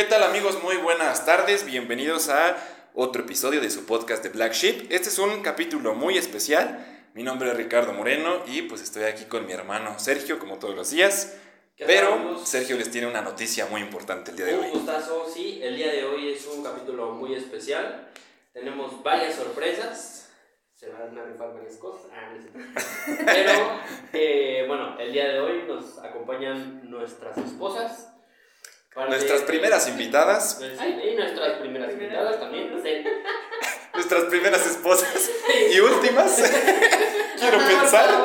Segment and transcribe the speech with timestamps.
[0.00, 0.62] ¿Qué tal amigos?
[0.62, 2.56] Muy buenas tardes, bienvenidos a
[2.94, 4.90] otro episodio de su podcast de Black Sheep.
[4.90, 6.86] Este es un capítulo muy especial.
[7.12, 10.74] Mi nombre es Ricardo Moreno y pues estoy aquí con mi hermano Sergio como todos
[10.74, 11.36] los días.
[11.76, 14.64] Pero Sergio les tiene una noticia muy importante el día de hoy.
[14.68, 18.08] Un gustazo, sí, el día de hoy es un capítulo muy especial.
[18.54, 20.30] Tenemos varias sorpresas.
[20.72, 22.10] Se van a rifar varias cosas.
[22.10, 22.32] Ah,
[23.26, 23.52] Pero,
[24.14, 28.09] eh, bueno, el día de hoy nos acompañan nuestras esposas.
[29.08, 30.60] Nuestras primeras invitadas.
[30.60, 32.70] Y nuestras primeras invitadas también.
[33.94, 35.30] Nuestras primeras esposas.
[35.70, 36.36] Y últimas.
[37.38, 38.24] Quiero pensar.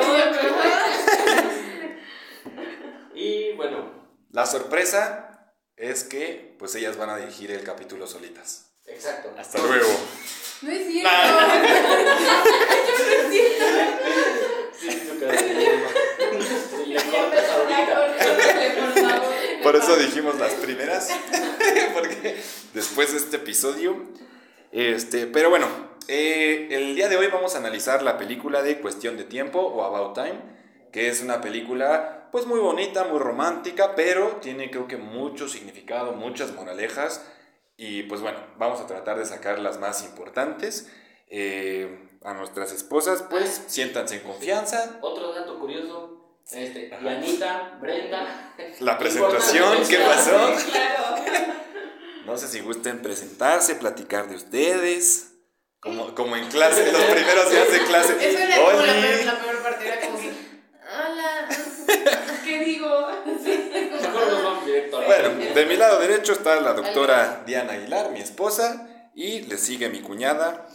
[3.14, 4.08] Y bueno.
[4.30, 8.72] La sorpresa es que pues ellas van a dirigir el capítulo solitas.
[8.84, 9.32] Exacto.
[9.38, 9.88] Hasta luego.
[10.60, 11.10] No es cierto.
[11.10, 11.32] no
[13.12, 13.66] es cierto.
[19.66, 21.08] Por eso dijimos las primeras.
[21.92, 22.40] Porque
[22.72, 23.96] después de este episodio.
[24.70, 25.66] Este, pero bueno,
[26.06, 29.82] eh, el día de hoy vamos a analizar la película de Cuestión de Tiempo o
[29.82, 30.38] About Time,
[30.92, 36.12] que es una película pues muy bonita, muy romántica, pero tiene creo que mucho significado,
[36.12, 37.26] muchas moralejas.
[37.76, 40.88] Y pues bueno, vamos a tratar de sacar las más importantes.
[41.26, 44.98] Eh, a nuestras esposas, pues siéntanse en confianza.
[45.00, 46.15] Otro dato curioso,
[46.50, 48.54] este, Yanita, Brenda.
[48.80, 50.52] La presentación, ¿qué pasó?
[52.24, 55.32] No sé si gusten presentarse, platicar de ustedes.
[55.80, 58.16] Como, como en clase, los primeros días de clase.
[58.28, 60.32] Eso era como la peor, la peor parte, era como que,
[60.82, 61.48] hola,
[62.44, 63.08] ¿qué digo?
[65.06, 69.88] Bueno, de mi lado derecho está la doctora Diana Aguilar, mi esposa, y le sigue
[69.88, 70.66] mi cuñada,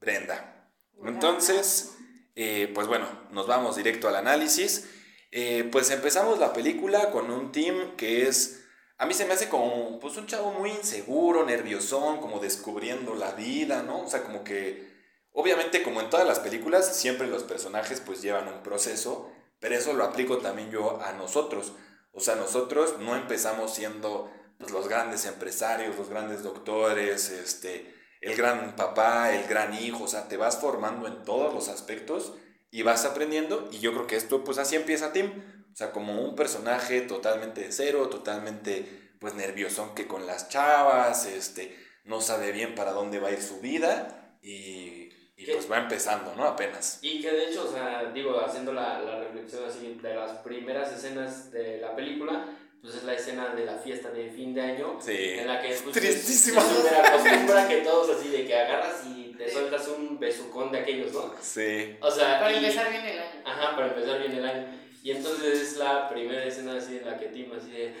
[0.00, 0.68] Brenda.
[1.04, 1.96] Entonces,
[2.34, 4.86] eh, pues bueno, nos vamos directo al análisis.
[5.30, 8.64] Eh, pues empezamos la película con un team que es,
[8.96, 13.32] a mí se me hace como, pues un chavo muy inseguro, nerviosón, como descubriendo la
[13.32, 14.02] vida, ¿no?
[14.02, 14.88] O sea, como que,
[15.32, 19.30] obviamente como en todas las películas, siempre los personajes pues llevan un proceso,
[19.60, 21.72] pero eso lo aplico también yo a nosotros.
[22.12, 28.34] O sea, nosotros no empezamos siendo pues, los grandes empresarios, los grandes doctores, este, el
[28.34, 32.32] gran papá, el gran hijo, o sea, te vas formando en todos los aspectos
[32.70, 35.30] y vas aprendiendo y yo creo que esto pues así empieza Tim,
[35.72, 41.26] o sea, como un personaje totalmente de cero, totalmente pues nerviosón que con las chavas,
[41.26, 45.78] este, no sabe bien para dónde va a ir su vida y, y pues va
[45.78, 46.44] empezando, ¿no?
[46.44, 46.98] Apenas.
[47.02, 50.92] Y que de hecho, o sea, digo, haciendo la, la reflexión así de las primeras
[50.92, 54.98] escenas de la película, pues es la escena de la fiesta de fin de año.
[55.00, 55.16] Sí.
[55.16, 56.60] En la que pues, Tristísimo.
[56.60, 60.80] Se, se acostumbra que todos así de que agarras y te sueltas un besucón de
[60.80, 61.32] aquellos, ¿no?
[61.40, 61.96] Sí.
[62.00, 62.40] O sea.
[62.40, 63.40] Para y- empezar bien el año.
[63.44, 64.66] Ajá, para empezar bien el año.
[65.02, 67.94] Y entonces es la primera escena así en la que Tim así de.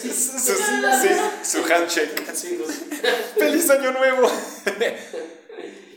[0.00, 1.08] Su, su- su- sí,
[1.42, 2.28] su handshake.
[2.28, 2.64] Así, ¿no?
[3.38, 4.28] ¡Feliz año nuevo!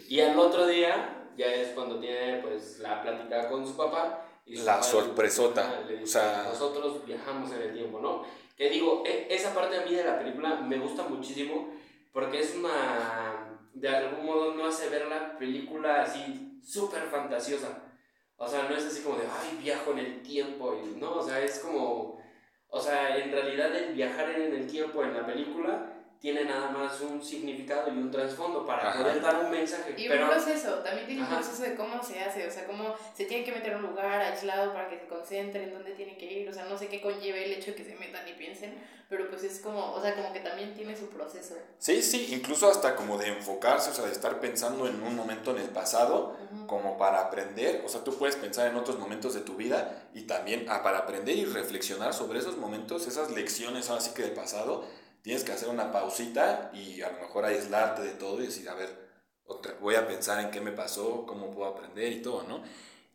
[0.09, 4.25] Y al otro día ya es cuando tiene pues la plática con su papá.
[4.46, 8.25] Y su La papá sorpresota, le dice, o sea- nosotros viajamos en el tiempo, ¿no?
[8.57, 11.74] Que digo, e- esa parte a mí de la película me gusta muchísimo
[12.12, 13.60] porque es una...
[13.74, 17.84] De algún modo no hace ver la película así súper fantasiosa.
[18.36, 20.80] O sea, no es así como de, ay, viajo en el tiempo.
[20.84, 22.22] Y, no, o sea, es como...
[22.68, 27.02] O sea, en realidad el viajar en el tiempo en la película tiene nada más
[27.02, 29.00] un significado y un trasfondo para Ajá.
[29.02, 29.96] poder dar un mensaje.
[29.98, 31.40] Y pero un proceso, también tiene un Ajá.
[31.40, 34.22] proceso de cómo se hace, o sea, cómo se tiene que meter a un lugar
[34.22, 37.46] aislado para que se concentren, dónde tienen que ir, o sea, no sé qué conlleve
[37.46, 38.76] el hecho de que se metan y piensen,
[39.10, 41.56] pero pues es como, o sea, como que también tiene su proceso.
[41.80, 45.50] Sí, sí, incluso hasta como de enfocarse, o sea, de estar pensando en un momento
[45.52, 46.68] en el pasado, Ujú.
[46.68, 50.22] como para aprender, o sea, tú puedes pensar en otros momentos de tu vida y
[50.28, 54.86] también ah, para aprender y reflexionar sobre esos momentos, esas lecciones así que del pasado,
[55.22, 58.76] tienes que hacer una pausita y a lo mejor aislarte de todo y decir, a
[58.76, 59.09] ver,
[59.46, 62.64] otra, voy a pensar en qué me pasó, cómo puedo aprender y todo, ¿no?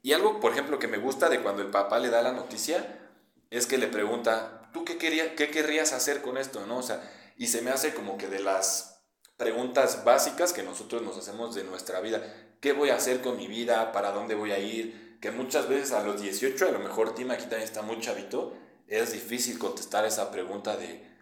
[0.03, 3.11] Y algo, por ejemplo, que me gusta de cuando el papá le da la noticia,
[3.51, 6.79] es que le pregunta, ¿tú qué, quería, qué querrías hacer con esto, no?
[6.79, 7.03] O sea,
[7.37, 9.03] y se me hace como que de las
[9.37, 12.23] preguntas básicas que nosotros nos hacemos de nuestra vida.
[12.61, 13.93] ¿Qué voy a hacer con mi vida?
[13.93, 15.19] ¿Para dónde voy a ir?
[15.21, 18.55] Que muchas veces a los 18, a lo mejor Tim aquí también está muy chavito,
[18.87, 21.16] es difícil contestar esa pregunta de...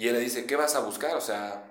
[0.00, 1.14] Y él le dice, ¿qué vas a buscar?
[1.14, 1.62] O sea,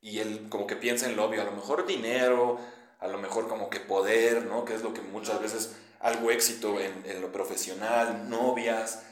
[0.00, 2.58] y él como que piensa en lo obvio, a lo mejor dinero,
[3.00, 4.64] a lo mejor como que poder, ¿no?
[4.64, 9.02] Que es lo que muchas veces, algo éxito en, en lo profesional, novias.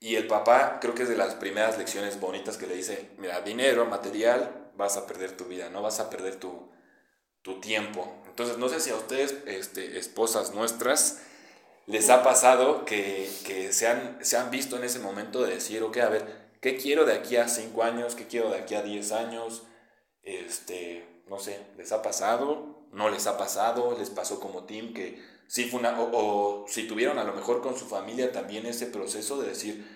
[0.00, 3.42] Y el papá creo que es de las primeras lecciones bonitas que le dice, mira,
[3.42, 6.68] dinero, material, vas a perder tu vida, no vas a perder tu,
[7.42, 8.12] tu tiempo.
[8.26, 11.20] Entonces, no sé si a ustedes, este, esposas nuestras,
[11.86, 15.84] les ha pasado que, que se, han, se han visto en ese momento de decir,
[15.84, 18.14] ok, a ver, ¿qué quiero de aquí a 5 años?
[18.14, 19.62] ¿Qué quiero de aquí a 10 años?
[20.22, 22.86] Este, no sé, ¿les ha pasado?
[22.92, 23.96] ¿No les ha pasado?
[23.98, 27.62] ¿Les pasó como team que sí fue una, o, o si tuvieron a lo mejor
[27.62, 29.86] con su familia también ese proceso de decir,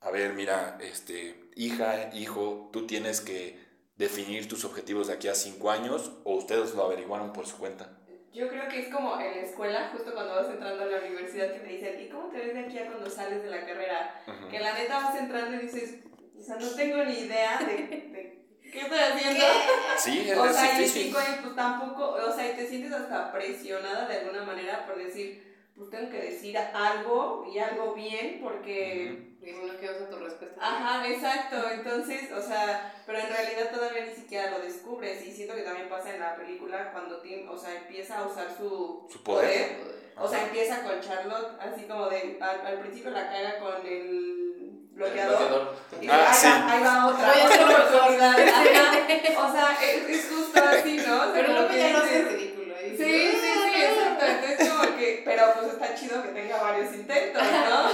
[0.00, 3.58] a ver, mira, este, hija, hijo, tú tienes que
[3.96, 7.96] definir tus objetivos de aquí a 5 años o ustedes lo averiguaron por su cuenta?
[8.32, 11.52] Yo creo que es como en la escuela, justo cuando vas entrando a la universidad,
[11.52, 14.22] que te dicen, ¿y cómo te ves de aquí a cuando sales de la carrera?
[14.48, 15.96] Que la neta vas entrando y dices,
[16.40, 19.44] o sea, no tengo ni idea de, de qué estoy haciendo.
[19.98, 21.02] Sí, es, O es sea, difícil.
[21.04, 24.96] cinco años, pues tampoco, o sea, y te sientes hasta presionada de alguna manera por
[24.96, 29.28] decir, pues tengo que decir algo y algo bien, porque.
[29.42, 30.60] Y no, ¿qué vas a tu respuesta?
[30.60, 31.56] Ajá, exacto.
[31.70, 35.26] Entonces, o sea, pero en realidad todavía ni siquiera lo descubres.
[35.26, 38.54] Y siento que también pasa en la película cuando Tim, o sea, empieza a usar
[38.54, 39.78] su, Su poder.
[40.18, 42.36] O sea, empieza con Charlotte, así como de.
[42.38, 44.39] Al, al principio la caga con el
[45.00, 45.38] bloqueador.
[45.38, 45.74] bloqueador.
[46.00, 46.46] Y Ah, ahí, sí.
[46.46, 47.32] va, ahí va otra,
[47.90, 48.38] oportunidad.
[48.40, 49.46] Ajá.
[49.48, 51.02] O sea, es, es justo así, ¿no?
[51.16, 52.74] O sea, Pero como luego que ya lo dices- haces ridículo.
[52.84, 54.24] y Sí, sí, sí, exacto.
[54.26, 55.22] Entonces, como que.
[55.24, 57.82] Pero pues está chido que tenga varios intentos, ¿no?
[57.82, 57.90] No.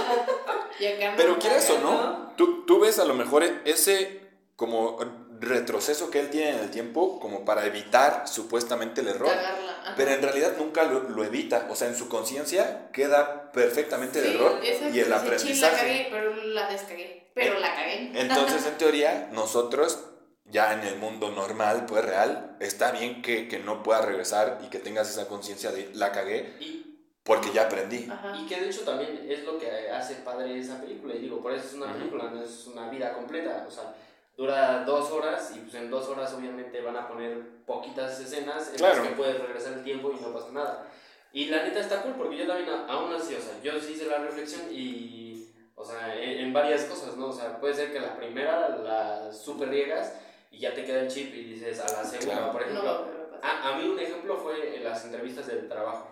[1.17, 2.33] Pero quieras o no, ¿no?
[2.37, 4.21] tú, tú ves a lo mejor ese
[4.55, 4.97] como
[5.39, 9.29] retroceso que él tiene en el tiempo como para evitar supuestamente el error.
[9.29, 9.93] Cagarla.
[9.95, 11.67] Pero en realidad nunca lo, lo evita.
[11.69, 15.09] O sea, en su conciencia queda perfectamente el Sí, error exacto, y el sí, chin,
[15.09, 15.75] la aprendizaje.
[15.77, 17.31] cagué, pero la descagué.
[17.33, 18.11] Pero la cagué.
[18.19, 19.99] Entonces, en teoría, nosotros,
[20.45, 24.69] ya en el mundo normal, pues real, está bien que, que no puedas regresar y
[24.69, 26.83] que tengas esa conciencia de la cagué Y,
[27.23, 28.07] porque ya aprendí.
[28.09, 28.35] Ajá.
[28.37, 31.13] y que de hecho también es lo que hace padre esa película.
[31.15, 33.65] Y digo, por eso es una película, no es una vida completa.
[33.67, 33.93] O sea,
[34.37, 38.75] dura dos horas y pues en dos horas obviamente van a poner poquitas escenas en
[38.75, 38.97] Claro.
[38.99, 40.87] las que puedes regresar el tiempo y no pasa nada.
[41.33, 44.05] Y la neta está cool porque yo también, aún así, o sea, yo sí hice
[44.05, 47.27] la reflexión y, o sea, en, en varias cosas, ¿no?
[47.29, 50.13] O sea, puede ser que la primera la super riegas
[50.51, 52.51] y ya te queda el chip y dices a la segunda, Claro.
[52.53, 56.07] por ejemplo, No, a, a mí un ejemplo fue en las entrevistas del trabajo.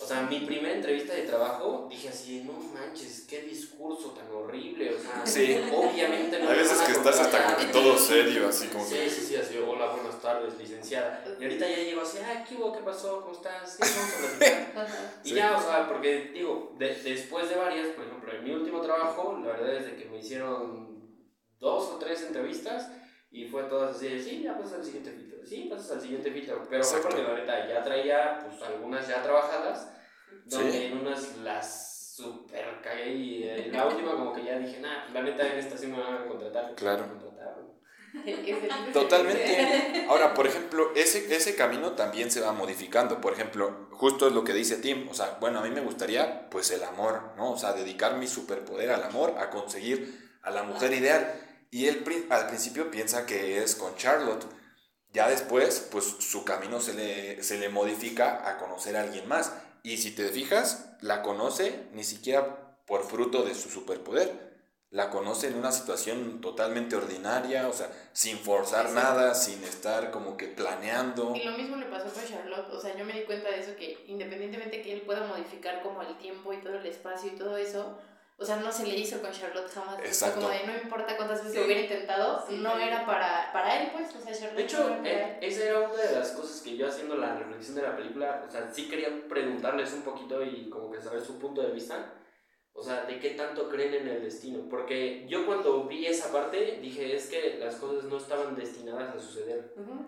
[0.00, 4.94] O sea, mi primera entrevista de trabajo dije así, no manches, qué discurso tan horrible.
[4.94, 5.58] O sea, Sí.
[5.74, 9.10] obviamente no Hay veces que estás hasta como que todo serio, así como Sí, que...
[9.10, 11.24] sí, sí, así, hola, buenas tardes, licenciada.
[11.40, 12.72] Y ahorita ya llego así, ah, ¿qué hubo?
[12.72, 13.22] ¿Qué pasó?
[13.22, 13.74] ¿Cómo estás?
[13.74, 15.20] Sí, vamos a.
[15.24, 15.34] Y Sí.
[15.34, 19.36] ya, o sea, porque digo, de- después de varias, por ejemplo, en mi último trabajo,
[19.42, 20.96] la verdad es de que me hicieron
[21.58, 22.88] dos o tres entrevistas
[23.30, 26.30] y fue todas así, de, sí, ya pasas al siguiente filtro, sí, pasas al siguiente
[26.30, 26.66] filtro.
[26.68, 27.16] Pero fue Exacto.
[27.16, 29.92] porque la neta ya traía, pues, algunas ya trabajadas,
[30.46, 30.84] donde Sí.
[30.84, 35.14] en unas las super cagué y en la última como que ya dije, nah, pues,
[35.14, 36.74] la neta en esta sí me van a contratar.
[36.74, 37.04] Claro.
[38.92, 40.06] Totalmente.
[40.08, 43.20] Ahora, por ejemplo, ese, ese camino también se va modificando.
[43.20, 45.08] Por ejemplo, justo es lo que dice Tim.
[45.08, 47.52] O sea, bueno, a mí me gustaría, pues, el amor, ¿no?
[47.52, 51.47] O sea, dedicar mi superpoder al amor, a conseguir a la mujer ideal.
[51.70, 54.46] Y él al principio piensa que es con Charlotte.
[55.12, 59.52] Ya después, pues, su camino se le, se le modifica a conocer a alguien más.
[59.82, 64.48] Y si te fijas, la conoce ni siquiera por fruto de su superpoder
[64.90, 69.14] la conoce en una situación totalmente ordinaria, o sea, sin forzar Exacto.
[69.14, 71.34] nada, sin estar como que planeando.
[71.36, 73.76] Y lo mismo le pasó con Charlotte, o sea, yo me di cuenta de eso,
[73.76, 77.58] que independientemente que él pueda modificar como el tiempo y todo el espacio y todo
[77.58, 77.98] eso,
[78.40, 79.94] o sea, no se le hizo con Charlotte jamás.
[79.94, 80.40] O sea, Exacto.
[80.40, 81.58] como de no importa cuántas veces Sí.
[81.58, 82.82] lo hubiera intentado, Sí, no sí.
[82.82, 85.80] era para, para él, pues, o sea, Charlotte De hecho, no era eh, esa era
[85.80, 88.88] una de las cosas que yo haciendo la reflexión de la película, o sea, sí
[88.88, 92.14] quería preguntarles un poquito y como que saber su punto de vista,
[92.72, 96.78] o sea, de qué tanto creen en el destino, porque yo cuando vi esa parte
[96.80, 99.74] dije, es que las cosas no estaban destinadas a suceder.
[99.76, 100.06] Ujú.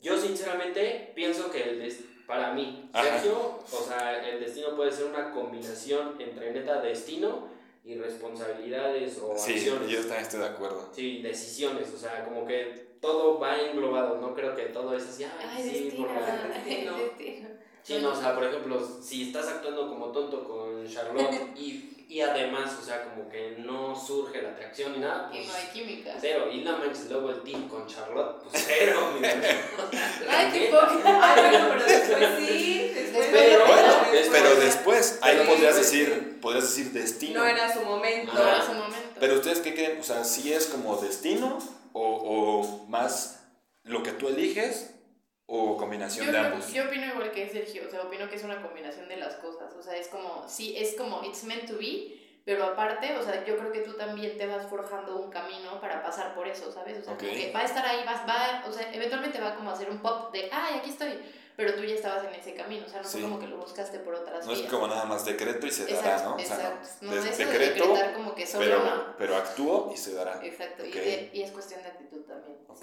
[0.00, 3.04] Yo sinceramente pienso que el des- para mí, Ajá.
[3.18, 7.48] Sergio, o sea, el destino puede ser una combinación entre neta destino
[7.84, 9.88] y responsabilidades o Sí, acciones.
[9.90, 10.88] yo también estoy de acuerdo.
[10.94, 15.24] Sí, decisiones, o sea, como que todo va englobado, no creo que todo es así,
[15.24, 16.33] ay, Ay, sí, destino, por la-.
[17.84, 22.20] Sí, no, o sea, por ejemplo, si estás actuando como tonto con Charlotte y, y
[22.22, 25.66] además, o sea, como que no surge la atracción ni nada, Y pues no hay
[25.66, 26.14] química.
[26.20, 26.46] cero.
[26.50, 29.12] Y no manches, luego el team con Charlotte, pues cero.
[29.20, 29.26] mi.
[30.28, 31.02] Ay, qué poco.
[31.04, 32.90] Ay, bueno, pero después sí.
[32.94, 37.40] Después, Pero- Bueno, después- pero después, ahí Pero podrías después- decir, podrías decir destino.
[37.40, 38.32] No era su momento.
[38.32, 38.96] No era su momento.
[39.20, 41.58] Pero ustedes qué creen, o sea, si es como destino
[41.92, 43.40] o, o más
[43.84, 44.93] lo que tú eliges
[45.46, 46.72] o combinación Yo, de ambos.
[46.72, 49.72] yo opino igual que Sergio, o sea, opino que es una combinación de las cosas,
[49.74, 53.44] o sea, es como, sí, es como, it's meant to be, pero aparte, o sea,
[53.44, 56.98] yo creo que tú también te vas forjando un camino para pasar por eso, ¿sabes?
[56.98, 57.36] O sea, como Ok.
[57.36, 59.98] que va a estar ahí, vas, va, o sea, eventualmente va como a hacer un
[59.98, 61.18] pop de, ay, aquí estoy,
[61.56, 63.18] pero tú ya estabas en ese camino, o sea, no Sí.
[63.20, 65.84] fue como que lo buscaste por otras No es como nada más decreto y se
[65.86, 66.36] dará, Exacto, ¿no?
[66.36, 66.88] O sea, exacto.
[67.02, 69.16] no, No, de decreto, decretar como que solo pero, no.
[69.18, 70.40] pero actúo y se dará.
[70.44, 70.88] Exacto, Ok.
[70.88, 72.56] y, de- y es cuestión de actitud también.
[72.68, 72.82] Ok.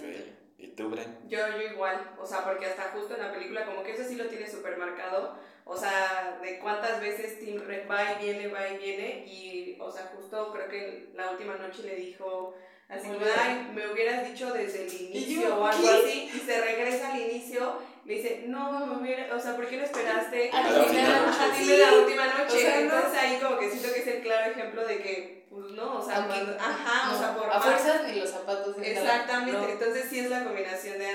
[0.62, 1.18] ¿Y tú, Bren?
[1.28, 4.16] Yo, yo igual, o sea, porque hasta justo en la película como que eso sí
[4.16, 8.70] lo tiene súper marcado, o sea, de cuántas veces Tim Red va y viene, va
[8.70, 12.56] y viene, y, o sea, justo creo que la última noche le dijo
[12.88, 15.90] así ay, me hubieras dicho desde el inicio yo, o algo ¿qué?
[15.90, 19.78] así, y se regresa al inicio, le dice, no, me hubiera, o sea, ¿por qué
[19.78, 22.46] no esperaste a la última noche?
[22.48, 22.82] O sea, no.
[22.82, 26.06] Entonces ahí como que siento que es el claro ejemplo de que, pues no, o
[26.06, 28.76] sea, Aunque- cuando- ajá, o sea, no, por a fuerzas ni los zapatos.
[28.82, 29.68] Exactamente, No.
[29.70, 31.06] entonces sí es la combinación de,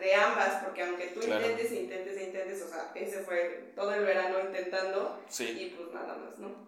[0.00, 1.40] de ambas, porque aunque tú Claro.
[1.46, 5.44] intentes e intentes e intentes, o sea, ese fue todo el verano intentando Sí.
[5.44, 6.66] y pues nada más, ¿no?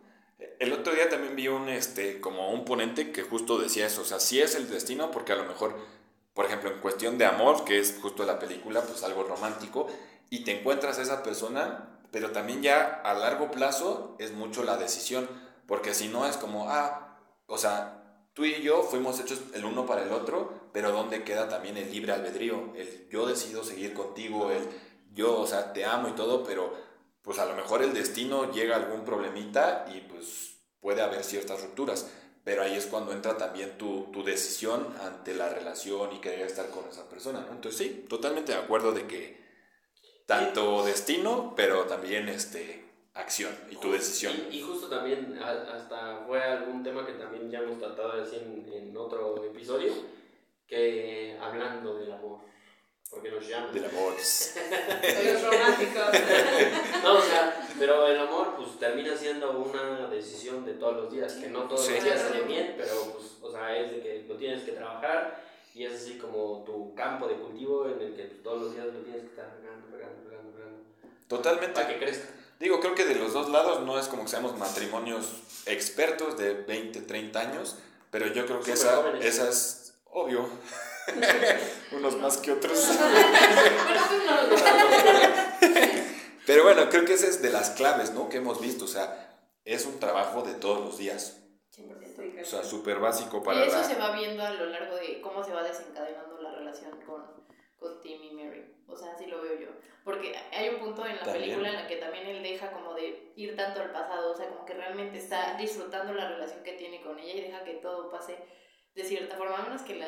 [0.60, 4.04] El otro día también vi un, este, como un ponente que justo decía eso, o
[4.04, 5.74] sea, sí es el destino porque a lo mejor,
[6.38, 9.88] por ejemplo, en cuestión de amor, que es justo la película, pues algo romántico,
[10.30, 14.76] y te encuentras a esa persona, pero también ya a largo plazo es mucho la
[14.76, 15.28] decisión,
[15.66, 19.84] porque si no es como, ah, o sea, tú y yo fuimos hechos el uno
[19.84, 22.72] para el otro, pero ¿dónde queda también el libre albedrío?
[22.76, 24.62] El yo decido seguir contigo, el
[25.12, 26.72] yo, o sea, te amo y todo, pero
[27.20, 31.60] pues a lo mejor el destino llega a algún problemita y pues puede haber ciertas
[31.62, 32.08] rupturas.
[32.48, 36.70] Pero ahí es cuando entra también tu, tu decisión ante la relación y querer estar
[36.70, 37.52] con esa persona, ¿no?
[37.52, 39.38] Entonces sí, totalmente de acuerdo de que
[40.24, 44.32] tanto destino, pero también este, acción y tu decisión.
[44.50, 48.66] Y, y justo también, hasta fue algún tema que también ya hemos tratado así en,
[48.72, 49.92] en otro episodio,
[50.66, 52.38] que hablando del amor,
[53.10, 53.72] porque nos llaman.
[53.72, 54.14] Del amor.
[55.24, 56.04] Los románticos.
[57.02, 61.32] No, o sea, pero el amor pues termina siendo una decisión de todos los días,
[61.34, 61.94] que no todos Sí.
[61.94, 65.42] los días sale bien, pero pues, o sea, es de que lo tienes que trabajar
[65.74, 68.86] y es así como tu campo de cultivo en el que pues, todos los días
[68.86, 70.82] lo tienes que estar regando, regando, regando, regando,
[71.28, 71.74] Totalmente.
[71.74, 72.28] para que crezca.
[72.58, 75.26] Digo, creo que de los dos lados no es como que seamos matrimonios
[75.66, 77.76] expertos de 20, 30 años,
[78.10, 79.24] pero yo creo que esa, jóvenes.
[79.24, 80.48] esa es obvio.
[81.92, 82.78] Unos más que otros.
[86.46, 88.28] Pero bueno, creo que esa es de las claves, ¿no?
[88.28, 91.36] Que hemos visto, o sea, es un trabajo de todos los días.
[91.76, 92.42] 100%.
[92.42, 93.84] O sea, súper básico Y para eso la...
[93.84, 97.22] se va viendo a lo largo de cómo se va desencadenando la relación con,
[97.78, 98.74] con Tim y Mary.
[98.88, 99.68] O sea, así lo veo yo.
[100.04, 101.44] Porque hay un punto en la También.
[101.44, 104.48] película en la que también él deja como de ir tanto al pasado, o sea,
[104.48, 108.10] como que realmente está disfrutando la relación que tiene con ella y deja que todo
[108.10, 108.38] pase
[108.98, 110.06] de cierta forma, a menos que la,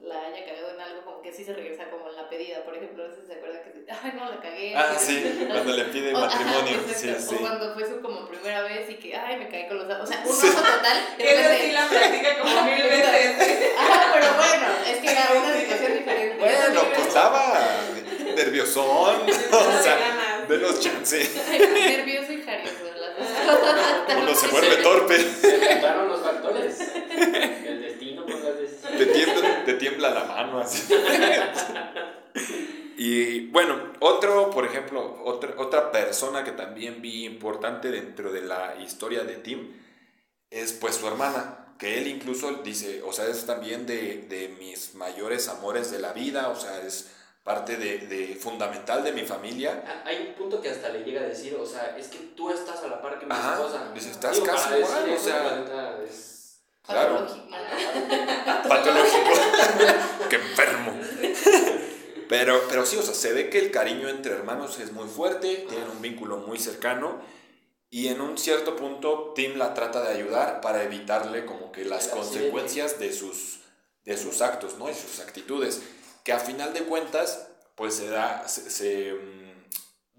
[0.00, 2.74] la haya cagado en algo, como que sí se regresa como en la pedida, por
[2.74, 4.74] ejemplo, a veces se acuerda que, ay, no, la cagué.
[4.74, 6.80] Ah, sí, cuando le pide O- ajá, matrimonio.
[6.94, 7.28] Sí, exacto.
[7.28, 7.34] sí.
[7.36, 10.08] O cuando fue su como primera vez y que, ay, me caí con los dados.
[10.08, 10.46] O sea, un Sí.
[10.48, 10.98] oso total.
[11.18, 13.72] de Él sí la practica como mil veces.
[13.78, 16.36] Ajá, pero bueno, es que era una situación diferente.
[16.38, 17.58] Bueno, pues estaba
[18.36, 19.20] nerviosón.
[19.28, 20.48] O sea, ganas.
[20.48, 21.18] denos chance.
[21.58, 24.16] Nervioso y jarioso, las dos cosas.
[24.16, 25.18] Uno se vuelve torpe.
[25.18, 26.80] Se juntaron los factores.
[27.66, 28.89] El destino con las decisiones.
[29.04, 30.92] Te tiembla, te tiembla la mano así.
[32.96, 38.76] Y bueno, otro, por ejemplo, otra, otra persona que también vi importante dentro de la
[38.78, 39.72] historia de Tim
[40.50, 44.94] es pues su hermana, que él incluso dice, o sea, es también de, de mis
[44.94, 47.10] mayores amores de la vida, o sea, es
[47.42, 49.82] parte de, de fundamental de mi familia.
[49.86, 52.50] Ah, Hay un punto que hasta le llega a decir, o sea, es que tú
[52.50, 53.90] estás a la par que mi Ajá, esposa.
[53.94, 55.64] dice, estás Digo, casi igual, o sea.
[56.90, 57.26] Claro.
[58.68, 58.68] Patológico.
[58.68, 59.30] patológico.
[60.30, 60.98] Qué enfermo.
[62.28, 65.66] Pero, pero sí, o sea, se ve que el cariño entre hermanos es muy fuerte,
[65.68, 67.20] tienen un vínculo muy cercano
[67.90, 72.06] y en un cierto punto Tim la trata de ayudar para evitarle como que las
[72.08, 73.60] consecuencias de sus,
[74.04, 74.88] de sus actos, ¿no?
[74.88, 75.82] Y sus actitudes,
[76.22, 79.64] que a final de cuentas, pues se da, se, se, mm,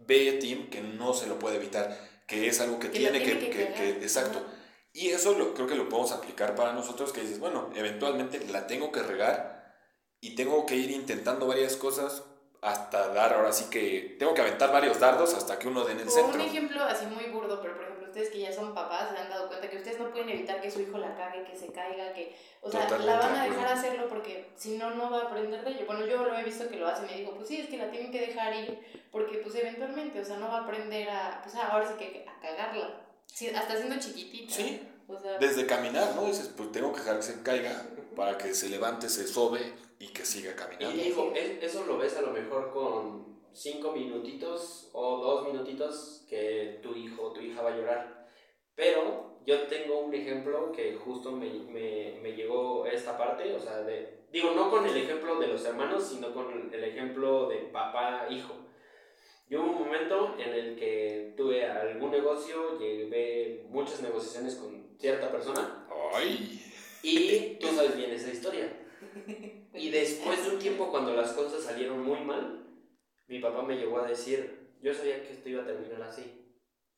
[0.05, 1.97] ve Tim que no se lo puede evitar,
[2.27, 3.73] que es algo que, tiene que, tiene que que- cagar.
[3.77, 4.45] que- exacto.
[4.93, 8.67] Y eso lo, creo que lo podemos aplicar para nosotros, que dices, bueno, eventualmente la
[8.67, 9.73] tengo que regar
[10.19, 12.23] y tengo que ir intentando varias cosas
[12.61, 16.07] hasta dar, ahora sí que tengo que aventar varios dardos hasta que uno den el
[16.07, 16.41] O un centro.
[16.41, 19.47] ejemplo así muy burdo, pero por ejemplo, ustedes que ya son papás se han dado
[19.47, 22.35] cuenta que ustedes no pueden evitar que su hijo la cague, que se caiga, que.
[22.61, 25.63] O sea, Totalmente la van a dejar hacerlo porque si no, no va a aprender
[25.63, 25.85] de ello.
[25.87, 27.89] Bueno, yo lo he visto que lo hacen y digo, pues sí, es que la
[27.89, 28.77] tienen que dejar ir
[29.11, 31.41] porque, pues eventualmente, o sea, no va a aprender a.
[31.41, 33.07] Pues ahora sí que a cagarla.
[33.33, 34.53] Sí, hasta siendo chiquitita.
[34.53, 36.25] Sí, O sea, desde caminar, ¿no?
[36.25, 37.85] Dices, pues tengo que dejar que se caiga
[38.15, 41.01] para que se levante, se sobe y que siga Y caminando.
[41.03, 46.79] digo, es- eso lo ves a lo mejor con cinco minutitos o dos minutitos que
[46.83, 48.27] tu hijo o tu hija va a llorar.
[48.75, 53.77] Pero yo tengo un ejemplo que justo me, me, me llegó esta parte, o sea,
[53.81, 58.53] de, digo, no con el ejemplo de los hermanos, sino con el ejemplo de papá-hijo.
[59.51, 65.29] Yo hubo un momento en el que tuve algún negocio, llevé muchas negociaciones con cierta
[65.29, 66.63] persona Ay.
[67.03, 68.71] y tú sabes bien esa historia.
[69.73, 72.65] Y después de un tiempo, cuando las cosas salieron muy mal,
[73.27, 76.40] mi papá me llegó a decir, yo sabía que esto iba a terminar así.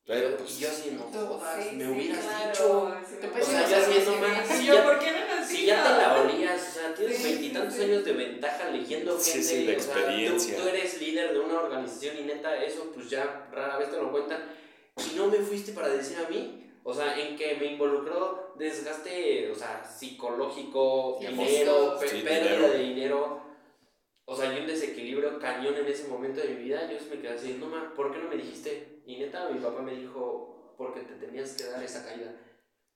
[0.06, 2.96] Pero, y pues, yo así, no jodas, Sí, me sí, hubieras claro, dicho.
[3.08, 5.36] sí, Te me puedes O sea, ya siendo más- si Yo, ya- ¿por qué no
[5.36, 7.84] nos Si ya te la olías, o sea, tienes veintitantos sí, sí.
[7.86, 9.24] años de ventaja eligiendo gente.
[9.24, 10.56] Sí, sí, de o sea, tú- experiencia.
[10.58, 14.12] tú, eres líder de una organización y neta, eso pues ya rara vez te lo
[14.12, 14.42] cuentan.
[15.10, 19.50] Y no me fuiste para decir a mí, o sea, en que me involucró desgaste,
[19.50, 22.68] o sea, psicológico, Sí, dinero, pérdida dinero.
[22.68, 23.40] de dinero.
[24.26, 26.90] O sea, y un desequilibrio cañón en ese momento de mi vida.
[26.90, 28.93] Yo me quedé así, no ma, ¿por qué no me dijiste?
[29.14, 32.32] Y neta, mi papá me dijo, porque te tenías que dar esa caída.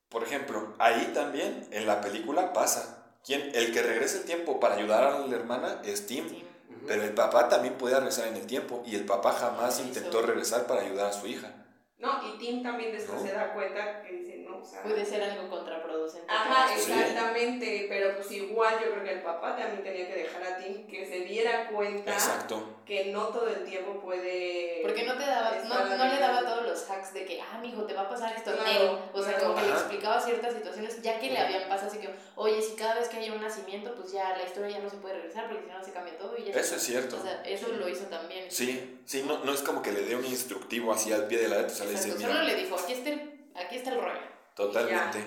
[0.08, 3.12] Por ejemplo, ahí también en la película pasa.
[3.24, 3.50] ¿Quién?
[3.54, 6.28] El que regresa el tiempo para ayudar a la hermana es Tim.
[6.28, 6.44] Sí.
[6.86, 10.66] Pero el papá también puede regresar en el tiempo y el papá jamás intentó regresar
[10.66, 11.52] para ayudar a su hija.
[11.98, 13.26] No, y Tim también después No.
[13.26, 14.24] se da cuenta que
[14.62, 14.82] o sea...
[14.82, 16.26] Puede ser algo contraproducente.
[16.32, 16.92] Ajá, Sí.
[16.92, 20.86] exactamente, pero pues igual yo creo que el papá también tenía que dejar a Tim
[20.86, 22.78] que se diera cuenta Exacto.
[22.86, 24.80] que no todo el tiempo puede...
[24.82, 27.84] Porque no te daba, no, no le daba todos los hacks de que, ah, mijo,
[27.84, 28.98] te va a pasar esto, Claro, Nel.
[29.12, 32.10] O sea, como que le explicaba ciertas situaciones, ya que le habían pasado, así que,
[32.36, 34.96] oye, si cada vez que haya un nacimiento, pues ya la historia ya no se
[34.96, 37.16] puede regresar, porque si no se cambia todo y ya Eso es cierto.
[37.18, 38.50] O sea, eso lo hizo también.
[38.50, 41.48] Sí, sí, no, no es como que le dé un instructivo así al pie de
[41.48, 43.76] la letra, o sea, le dice, Exacto, mira, Solo le dijo, aquí está el, aquí
[43.76, 44.37] está el rollo.
[44.66, 45.24] Totalmente.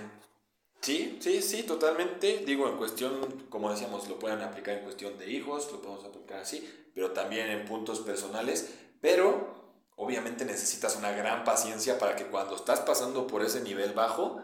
[0.81, 2.43] Sí, sí, sí, totalmente.
[2.45, 6.39] Digo, en cuestión, como decíamos, lo pueden aplicar en cuestión de hijos, lo podemos aplicar
[6.39, 8.73] así, pero también en puntos personales.
[8.99, 14.41] Pero, obviamente necesitas una gran paciencia para que cuando estás pasando por ese nivel bajo,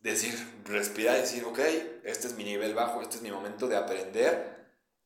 [0.00, 0.34] decir,
[0.64, 1.58] respirar y decir, ok,
[2.04, 4.52] este es mi nivel bajo, este es mi momento de aprender.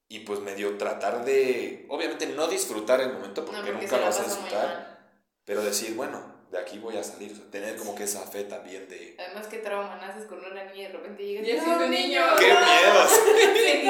[0.08, 4.04] Y pues medio tratar de, obviamente no disfrutar el momento porque, no, porque nunca lo
[4.04, 7.94] vas a disfrutar, pero decir, bueno, de aquí voy a salir, o sea, tener como
[7.94, 9.16] que esa fe también de...
[9.18, 12.20] Además, qué trauma naces con una niña y de repente llegas Y es un niño.
[12.38, 13.06] ¡Qué miedo!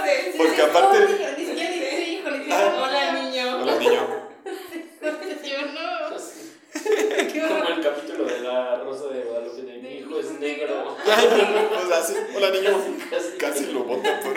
[0.32, 0.38] Sí.
[0.38, 3.62] Porque aparte- Ni siquiera dice hijo, ni siquiera Hola, niño.
[3.62, 4.30] Hola niño.
[5.44, 7.48] Yo no.
[7.48, 10.96] Como el capítulo de la Rosa de Guadalupe de mi hijo es negro.
[11.04, 12.70] Pues así, hola niño.
[13.10, 14.34] Casi, Casi lo bota por...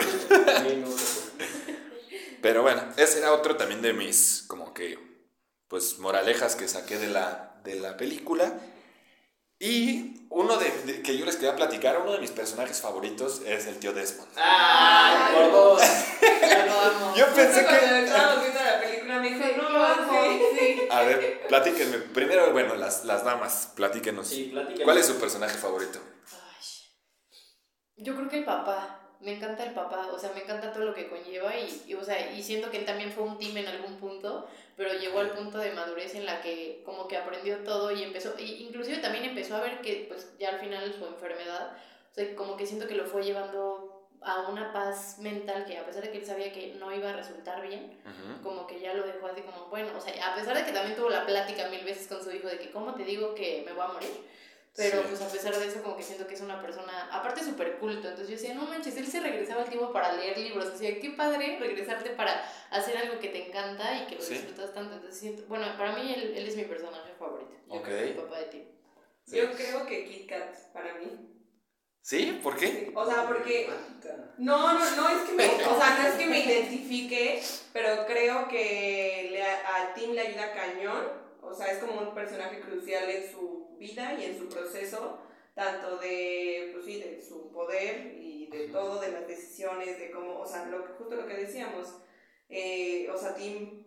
[2.41, 4.97] Pero bueno, ese era otro también de mis, como que,
[5.69, 8.51] pues, moralejas que saqué de la, de la película.
[9.59, 13.65] Y uno de, de- que yo les quería platicar, uno de mis personajes favoritos es
[13.67, 14.29] el tío Desmond.
[14.35, 15.81] ¡Ay, por dos!
[17.15, 17.65] Yo pensé que...
[17.65, 20.41] Cuando estábamos viendo la película me dijo, no, lo amo, sí.
[20.59, 20.87] sí.
[20.91, 21.97] A ver, platíquenme.
[21.99, 24.27] Primero, bueno, las, las damas, platíquenos.
[24.27, 24.83] Sí, platícame.
[24.83, 25.99] ¿Cuál es su personaje favorito?
[26.31, 28.03] Ay.
[28.03, 29.02] Yo creo que el papá.
[29.23, 32.03] Me encanta el papá, o sea, me encanta todo lo que conlleva y, y, o
[32.03, 35.31] sea, y siento que él también fue un team en algún punto, pero llegó al
[35.31, 39.23] punto de madurez en la que como que aprendió todo y empezó, y inclusive también
[39.23, 41.77] empezó a ver que pues ya al final su enfermedad,
[42.11, 45.85] o sea, como que siento que lo fue llevando a una paz mental que a
[45.85, 47.97] pesar de que él sabía que no iba a resultar bien,
[48.43, 50.95] como que ya lo dejó así como, bueno, o sea, a pesar de que también
[50.97, 53.71] tuvo la plática mil veces con su hijo de que, ¿cómo te digo que me
[53.73, 54.11] voy a morir?
[54.75, 55.07] Pero Sí.
[55.09, 56.02] pues a pesar de eso como que
[56.53, 59.91] una persona, aparte súper culto, entonces yo decía, no manches, él se regresaba al tiempo
[59.91, 64.07] para leer libros, o sea, qué padre regresarte para hacer algo que te encanta y
[64.07, 64.33] que lo Sí.
[64.35, 67.83] disfrutas tanto, entonces siento, bueno, para mí él, él es mi personaje favorito, yo Ok.
[67.85, 68.63] creo que el papá de ti.
[69.25, 69.37] Sí.
[69.37, 71.29] Yo creo que Kit Kat para mí.
[72.01, 72.39] ¿Sí?
[72.43, 72.91] ¿Por qué?
[72.93, 73.69] O sea, porque.
[74.37, 78.49] No, no, no es que me, o sea, no es que me identifique, pero creo
[78.49, 81.07] que le, a Tim le ayuda cañón.
[81.41, 85.19] O sea, es como un personaje crucial en su vida y en su proceso,
[85.53, 90.39] tanto de, pues sí, de su poder y de todo, de las decisiones, de cómo,
[90.39, 91.95] o sea, lo, que- justo lo que decíamos.
[92.49, 93.83] Eh, o sea, Tim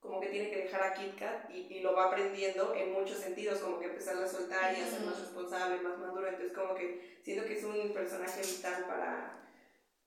[0.00, 3.18] como que tiene que dejar a Kit Kat y, y lo va aprendiendo en muchos
[3.18, 6.26] sentidos, como que empezar a soltar y a ser más responsable, más maduro.
[6.28, 9.48] Entonces, como que siento que es un personaje vital para,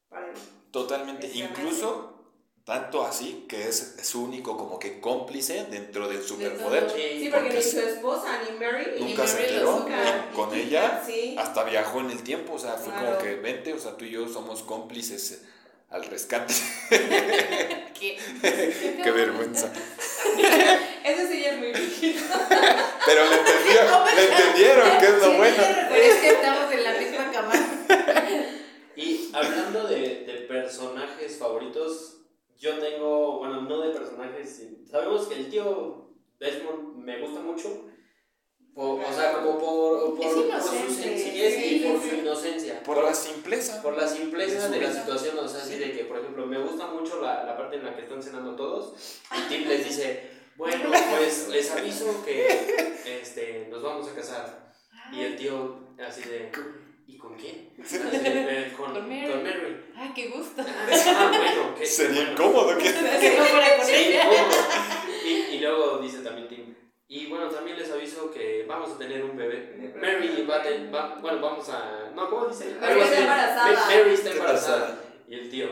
[0.10, 0.34] para él.
[0.72, 1.28] Totalmente.
[1.34, 2.11] Incluso
[2.66, 6.90] tanto así que es su único como que cómplice dentro del superpoder.
[6.90, 10.32] Sí, porque Porque ni su esposa, ni Mary, Ni Nunca se Mary lo enteró.
[10.36, 11.36] con ella Sí.
[11.38, 12.54] hasta viajó en el tiempo.
[12.54, 15.42] O sea, fue como que vente, o sea, tú y yo somos cómplices
[15.90, 16.54] al rescate.
[18.00, 18.18] ¿Qué?
[19.04, 19.72] Qué vergüenza.
[21.04, 22.24] Ese sí ya es muy viejito.
[23.06, 25.64] Pero le, entendió, le entendieron, que es lo Sí, bueno.
[25.90, 27.70] Pero es que estamos en la misma cámara.
[28.96, 32.18] Y hablando de, de personajes favoritos,
[32.62, 37.88] yo tengo, bueno, no de personajes, sabemos que el tío Desmond me gusta mucho,
[38.74, 42.82] Por- o sea, como por, por, Es por su sencillez y por su inocencia.
[42.84, 43.82] Por la simpleza.
[43.82, 46.88] Por la simpleza De la situación, o sea, así de que, por ejemplo, me gusta
[46.88, 48.94] mucho la, la parte en la que están cenando todos
[49.38, 52.48] y Tim les dice, bueno, pues les aviso que
[53.06, 54.72] este, nos vamos a casar.
[55.12, 56.50] Y el tío así de,
[57.14, 57.70] ¿y con quién?
[57.78, 59.30] "Eh, con, Con Mary.
[59.32, 59.86] con Mary.
[59.96, 60.62] Ah, qué gusto.
[60.66, 62.32] Ah, bueno, que Sería bueno.
[62.32, 62.84] incómodo que...
[62.84, 64.24] Que ella.
[64.24, 64.58] incómodo.
[65.26, 66.76] Y, y luego dice también Tim,
[67.08, 69.94] y bueno, también les aviso que vamos a tener un bebé.
[70.00, 72.76] Mary va a ten- va- bueno, vamos a, no, ¿cómo dice?
[72.80, 73.86] Mary está embarazada.
[73.88, 75.02] Mary está Qué embarazada.
[75.28, 75.68] Y el tío,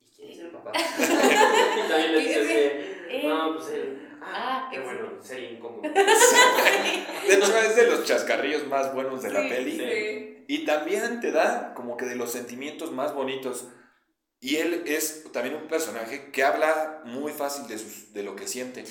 [0.00, 0.72] ¿y quién es el papá?
[0.98, 3.28] y también le dice así, Él.
[3.28, 4.03] no, pues él.
[4.26, 4.82] Ah, qué sí.
[4.84, 5.82] bueno, sería incómodo.
[7.28, 9.72] De hecho, es de los chascarrillos más buenos de la Sí, peli.
[9.78, 10.44] sí.
[10.46, 13.68] Y también te da como que de los sentimientos más bonitos.
[14.40, 18.46] Y él es también un personaje que habla muy fácil de, sus, de lo que
[18.46, 18.84] siente.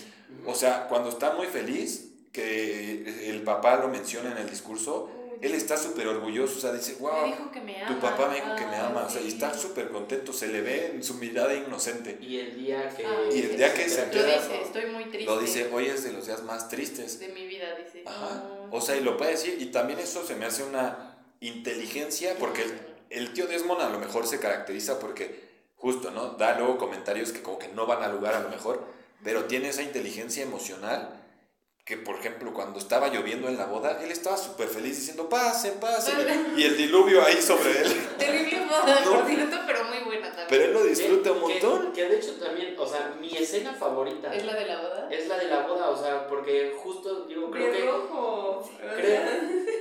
[0.48, 5.54] O sea, cuando está muy feliz, que el papá lo menciona en el discurso, él
[5.54, 6.58] está súper orgulloso.
[6.58, 7.88] O sea, dice, Me wow, dijo que me ama.
[7.96, 9.06] tu papá me dijo que me ama.
[9.06, 10.34] O sea, y está súper contento.
[10.34, 12.18] Se le ve en su mirada inocente.
[12.22, 13.06] Y el día que.
[13.06, 15.26] Ah, Y el día que se entera, dice, estoy muy triste.
[15.26, 17.20] Lo dice, hoy es de los días más tristes.
[17.20, 18.04] De mi vida, dice.
[18.06, 18.44] Ajá.
[18.72, 19.58] O sea, y lo puede decir.
[19.62, 22.74] Y también eso se me hace una inteligencia, porque el,
[23.10, 25.44] el tío Desmond a lo mejor se caracteriza porque
[25.76, 26.30] justo, ¿no?
[26.32, 28.86] Da luego comentarios que como que no van al lugar a lo mejor,
[29.24, 31.23] pero tiene esa inteligencia emocional
[31.86, 35.74] que, por ejemplo, cuando estaba lloviendo en la boda, él estaba súper feliz diciendo, pasen,
[35.82, 36.54] pasen.
[36.56, 38.08] Y el diluvio ahí sobre él.
[38.18, 39.12] Terrible boda, No.
[39.16, 40.48] por cierto, pero muy buena también.
[40.48, 41.92] Pero él lo disfruta un que- montón.
[41.92, 45.08] Que, de hecho también, o sea, mi escena favorita ¿Es la de la boda?
[45.12, 47.86] es la de la boda, o sea, porque justo, digo, creo De que.
[47.86, 48.70] rojo.
[48.96, 49.22] Creo-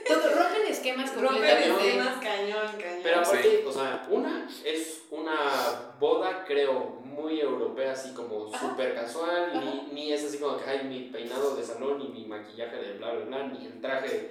[0.09, 1.69] Todo, rompen esquemas completamente.
[1.69, 3.01] esquemas cañón, cañón.
[3.05, 9.51] Pero aparte, o sea, una es una boda, creo, muy europea, así como súper casual,
[9.55, 9.61] Ajá.
[9.61, 12.93] ni, ni es así como que hay mi peinado de salón, ni mi maquillaje de
[12.99, 14.31] bla, bla, bla, ni el traje.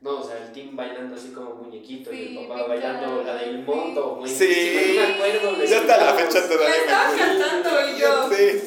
[0.00, 3.34] No, o sea, el team bailando así como muñequito y Sí, el papá bailando la
[3.34, 3.62] del sí.
[3.66, 4.30] monto, güey.
[4.30, 4.94] Sí.
[4.96, 5.56] no me acuerdo.
[5.58, 7.40] le Ya hasta la fecha todavía estaba me acuerdo.
[7.40, 8.28] cantando y yo.
[8.30, 8.62] Sí.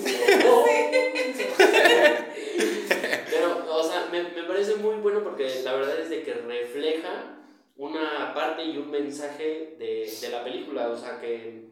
[3.30, 7.38] Pero, o sea, me, me parece muy bueno porque la verdad es de que refleja
[7.78, 10.90] una parte y un mensaje de, de la película.
[10.90, 11.70] O sea, que,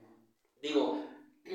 [0.61, 1.03] digo,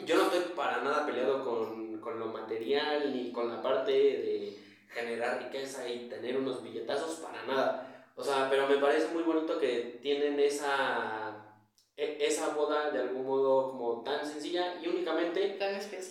[0.05, 4.59] yo no estoy para nada peleado con, con lo material ni con la parte de
[4.93, 8.07] generar riqueza y tener unos billetazos, para nada.
[8.17, 11.35] O sea, pero me parece muy bonito que tienen esa,
[11.97, 15.59] e- esa boda de algún modo como tan sencilla y únicamente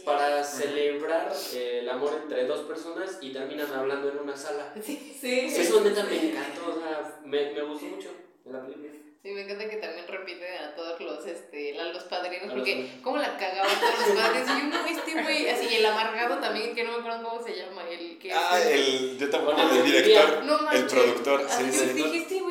[0.04, 4.74] para celebrar eh, el amor entre dos personas y terminan hablando en una sala.
[4.82, 5.40] Sí, Sí.
[5.56, 8.10] Eso neta me encantó, o sea, me, me gustó mucho
[8.44, 8.92] de la película.
[9.24, 12.54] Sí, me encanta que también repiten a todos los, este, a los padrinos, A los
[12.56, 14.48] porque cómo la cagaban todos los padres.
[14.50, 17.56] Y uno, este güey, así, y el amargado también, que no me acuerdo cómo se
[17.56, 18.32] llama, el que...
[18.34, 21.86] Ah, es- el, yo tampoco, el director, No el productor, sí, sí.
[21.94, 22.42] dije, este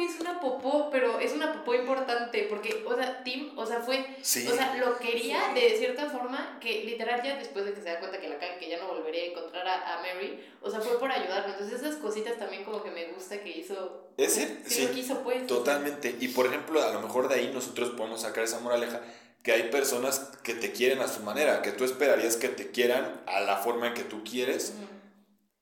[0.43, 4.47] popó, pero es una popó importante, porque, o sea, Tim, o sea, fue Sí.
[4.47, 5.61] O sea, lo quería Sí.
[5.61, 8.59] de cierta forma que literal ya después de que se da cuenta que la caga,
[8.59, 11.53] que ya no volvería a encontrar a, a Mary, o sea, fue por ayudarme.
[11.55, 14.09] Entonces esas cositas también como que me gusta que hizo.
[14.19, 15.47] Ese, sí, sí, lo quiso pues.
[15.47, 16.15] Totalmente.
[16.21, 19.01] Y por ejemplo, a lo mejor de ahí nosotros podemos sacar esa moraleja
[19.43, 23.23] que hay personas que te quieren a su manera, que tú esperarías que te quieran
[23.27, 24.75] a la forma en que tú quieres.
[24.77, 24.87] Ujú.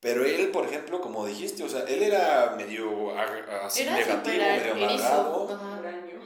[0.01, 3.13] Pero él, por ejemplo, como dijiste, o sea, él era medio
[3.63, 5.49] así Era negativo, medio amargado.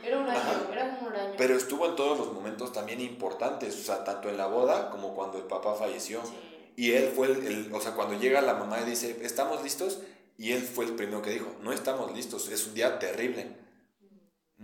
[0.04, 0.40] Era un año,
[0.72, 1.34] era un huraño.
[1.36, 5.14] Pero estuvo en todos los momentos también importantes, o sea, tanto en la boda como
[5.14, 6.22] cuando el papá falleció.
[6.24, 6.32] Sí.
[6.76, 10.00] Y él fue el, el- o sea, cuando llega la mamá y dice, ¿estamos listos?
[10.38, 13.56] Y él fue el primero que dijo, no estamos listos, es un día terrible,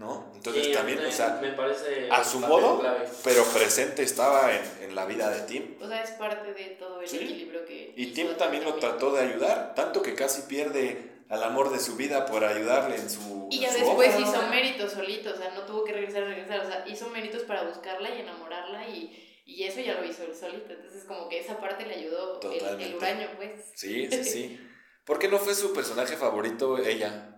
[0.01, 0.33] ¿no?
[0.35, 3.07] Entonces Sí, también, o sea, me parece a su modo, clave.
[3.23, 5.77] pero presente estaba en, en la vida de Tim.
[5.81, 7.17] O sea, es parte de todo el Sí.
[7.19, 7.93] equilibrio que.
[7.97, 11.95] Y Tim también lo trató de ayudar, tanto que casi pierde al amor de su
[11.97, 13.47] vida por ayudarle en su...
[13.53, 14.21] Y ya su después obra.
[14.29, 17.63] hizo méritos solito, o sea, no tuvo que regresar, regresar, o sea, hizo méritos para
[17.65, 20.73] buscarla y enamorarla y, y eso ya lo hizo él solito.
[20.73, 23.51] Entonces, como que esa parte le ayudó el, el huraño, pues.
[23.77, 24.61] Sí, sí, sí.
[25.05, 27.30] ¿Por qué no fue su personaje favorito ella?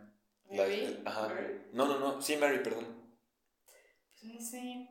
[0.53, 1.03] La- Mary.
[1.05, 1.35] ajá.
[1.73, 2.87] No, no, no, sí, Mary, perdón.
[4.21, 4.89] Pues no sé,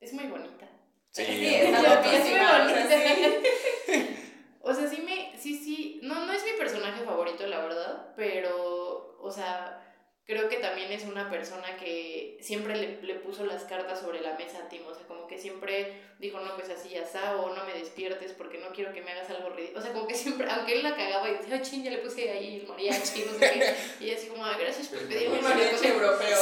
[0.00, 0.68] es muy bonita.
[1.10, 2.02] Sí, Sí, es muy bonita.
[4.64, 9.18] O sea, sí me, sí, sí, no, no es mi personaje favorito, la verdad, pero,
[9.20, 9.91] o sea,
[10.26, 14.34] creo que también es una persona que siempre le, le puso las cartas sobre la
[14.34, 17.54] mesa a Tim, o sea, como que siempre dijo, no, pues así ya está, o
[17.54, 20.14] no me despiertes porque no quiero que me hagas algo ridículo, o sea, como que
[20.14, 23.24] siempre, aunque él la cagaba y decía, oh, ching, ya le puse ahí el mariachi,
[23.24, 25.88] no sé qué, y ella así como, "Ay, gracias por pedirme Un mariachi cosa".
[25.88, 26.38] europeo.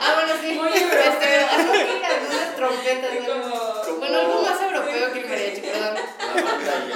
[0.00, 1.48] Ah, bueno, sí, Muy este, europeo.
[1.50, 3.42] algo que unas trompetas, ¿no?
[3.42, 5.96] como- Bueno, algo más europeo que el mariachi, perdón.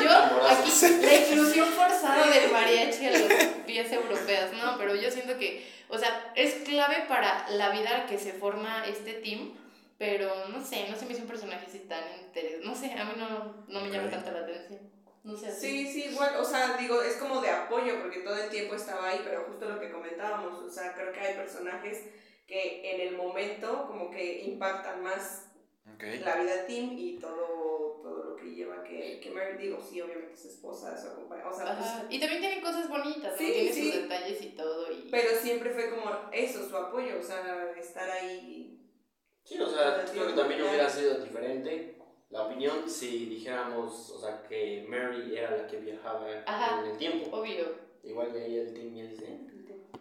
[0.02, 0.10] Yo,
[0.48, 0.70] aquí,
[1.02, 3.32] la inclusión forzada del mariachi a los
[3.66, 8.18] pies europeas, no, pero yo siento que, o sea, es clave para la vida que
[8.18, 9.52] se forma este team,
[9.98, 13.04] pero no sé, no se me hizo un personaje así tan interesante, no sé, a
[13.04, 14.80] mí no, no me llama tanto la atención,
[15.22, 15.60] no sé, así.
[15.60, 19.08] Sí, sí, igual, o sea, digo, es como de apoyo porque todo el tiempo estaba
[19.08, 22.06] ahí, pero justo lo que comentábamos, o sea, creo que hay personajes
[22.46, 25.48] que en el momento como que impactan más
[26.00, 27.51] la vida de Tim y todo,
[28.42, 32.14] que lleva que, que Mary, digo, sí, obviamente su esposa, su acompañante, o sea, pues,
[32.14, 33.38] Y también tienen cosas bonitas, ¿no?
[33.38, 33.92] Sí, tiene sí.
[33.92, 34.92] sus detalles y todo.
[34.92, 35.08] Y...
[35.10, 38.78] pero siempre fue como eso, su apoyo, o sea, estar ahí.
[39.44, 41.96] Sí, o sea, creo que también hubiera sido diferente
[42.32, 46.80] la opinión si dijéramos, o sea, que Mary era la que viajaba Ajá.
[46.80, 47.36] en el tiempo.
[47.36, 47.76] Obvio.
[48.02, 49.98] Igual de ahí el team ya dice, "Eh, el tiempo".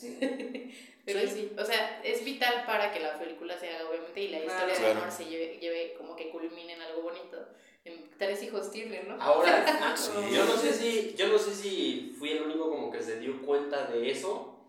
[0.00, 0.18] Sí.
[1.04, 4.40] Pero sí, o sea, es vital para que la película se haga, obviamente, y la
[4.42, 4.52] Claro.
[4.52, 4.98] historia de Claro.
[5.00, 7.48] amor se lleve, lleve como que culmine en algo bonito.
[7.84, 9.14] En tres hijos Tirner, ¿no?
[9.22, 10.10] Ahora, ah, Sí.
[10.34, 13.40] yo no sé si, yo no sé si fui el único como que se dio
[13.40, 14.62] cuenta de eso,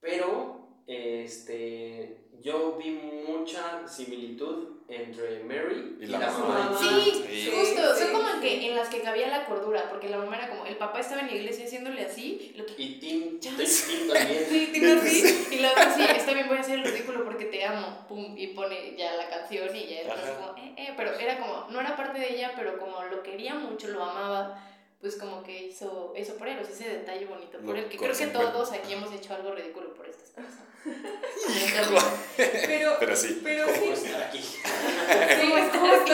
[0.00, 6.58] pero este yo vi mucha similitud entre Mary Y y, la la, mamá.
[6.70, 6.78] mamá.
[6.80, 7.52] Sí, Sí.
[7.54, 8.40] justo, sí, son como sí.
[8.40, 11.20] que en las que cabía la cordura, porque la mamá era como, el papá estaba
[11.20, 13.66] en la iglesia haciéndole así, y lo que Y Tim, Ya Tim.
[13.66, 14.46] Tim también.
[14.48, 15.48] Sí, Tina sí.
[15.52, 18.06] Y la otra sí, está bien, voy a hacer el ridículo porque te amo.
[18.08, 20.94] Pum, y pone ya la canción y ya entonces como, eh, eh.
[20.96, 24.64] Pero era como, no era parte de ella, pero como lo quería mucho, lo amaba,
[25.00, 27.88] pues como que hizo eso por él, o sea, ese detalle bonito por Lo él.
[27.88, 30.64] Que creo que todos aquí hemos hecho algo ridículo por estas cosas.
[32.66, 33.40] Pero, Pero sí.
[33.42, 34.38] pero ¿Cómo sí, estar aquí?
[34.38, 34.56] sí,
[35.78, 36.12] justo.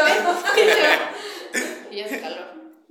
[1.90, 2.42] Y ya se caló.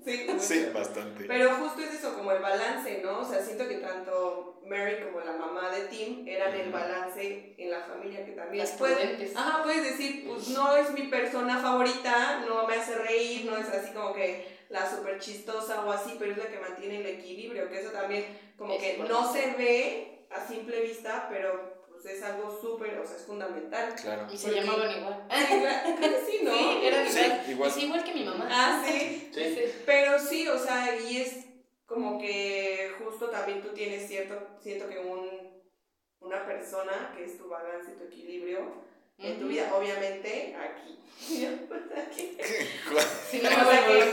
[0.06, 1.26] Sí, Sí, bastante.
[1.26, 3.20] Pero justo es eso, como el balance, ¿no?
[3.20, 7.70] O sea, siento que tanto Mary como la mamá de Tim eran el balance en
[7.72, 12.42] la familia que también Las puedes, ajá, puedes decir, pues no es mi persona favorita,
[12.48, 16.32] no me hace reír, no es así como que la súper chistosa o así, pero
[16.32, 18.26] es la que mantiene el equilibrio, que eso también
[18.58, 19.22] como Es que importante.
[19.22, 23.94] no se ve a simple vista, pero pues es algo súper, o sea, es fundamental.
[24.02, 24.28] Claro.
[24.34, 25.28] Y se Porque- llamaban igual.
[25.30, 26.58] Sí, sí, ¿no?
[26.58, 27.50] Sí, eran Sí, igual.
[27.50, 27.70] igual.
[27.70, 28.48] Es igual que mi mamá.
[28.52, 29.30] Ah, sí.
[29.32, 29.58] Sí.
[29.86, 31.46] Pero sí, o sea, y es
[31.86, 35.30] como que justo también tú tienes cierto, siento que un,
[36.20, 38.82] una persona que es tu balance, tu equilibrio
[39.20, 41.00] en tu vida, obviamente aquí.
[41.96, 42.38] aquí.
[43.32, 44.10] Sí, no, O sea, que- hay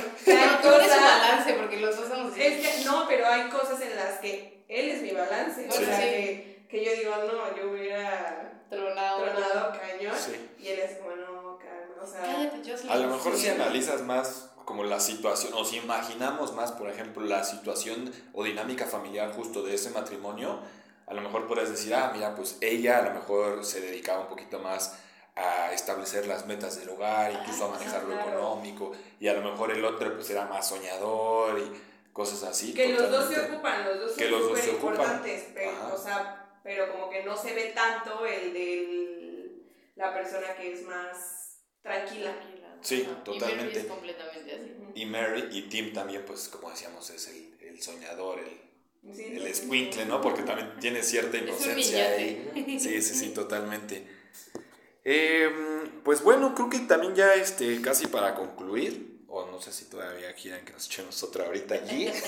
[0.46, 2.32] no, tú eres un cosas- balance porque los dos somos.
[2.38, 5.66] Es que, no, pero hay cosas en las que él es mi balance.
[5.68, 5.84] O Sí.
[5.84, 6.02] sea, Sí.
[6.02, 9.24] que, que yo digo, no, yo hubiera Tronado.
[9.24, 10.14] tronado cañón.
[10.16, 10.36] Sí.
[10.58, 12.02] Y él es como, no, calma.
[12.02, 15.76] O sea, Cállate, yo A lo mejor si analizas más como la situación, o si
[15.78, 20.60] imaginamos más, por ejemplo, la situación o dinámica familiar justo de ese matrimonio,
[21.10, 24.28] a lo mejor podrías decir, ah, mira, pues ella a lo mejor se dedicaba un
[24.28, 24.96] poquito más
[25.34, 29.72] a establecer las metas del hogar, incluso a manejar lo económico, y a lo mejor
[29.72, 32.74] el otro pues era más soñador y cosas así.
[32.74, 34.92] Que los dos se ocupan, los dos Que son los dos se ocupan.
[34.92, 35.94] importantes, pero, Ajá.
[35.94, 39.50] o sea, pero como que no se ve tanto el de
[39.96, 42.32] la persona que es más tranquila.
[42.36, 42.76] Tranquila.
[42.82, 43.24] Sí, Ajá.
[43.24, 43.62] totalmente.
[43.62, 44.76] Y Mary es completamente así.
[44.94, 48.69] Y Mary y Tim también, pues como decíamos, es el, el soñador, el,
[49.14, 50.20] Sí, el escuincle, ¿no?
[50.20, 52.78] Porque también tiene cierta inocencia ahí.
[52.78, 54.06] Sí, sí, sí, totalmente.
[55.04, 59.86] Em, pues bueno, creo que también ya este, casi para concluir, o no sé si
[59.86, 62.10] todavía quieran que nos echemos otra ahorita allí.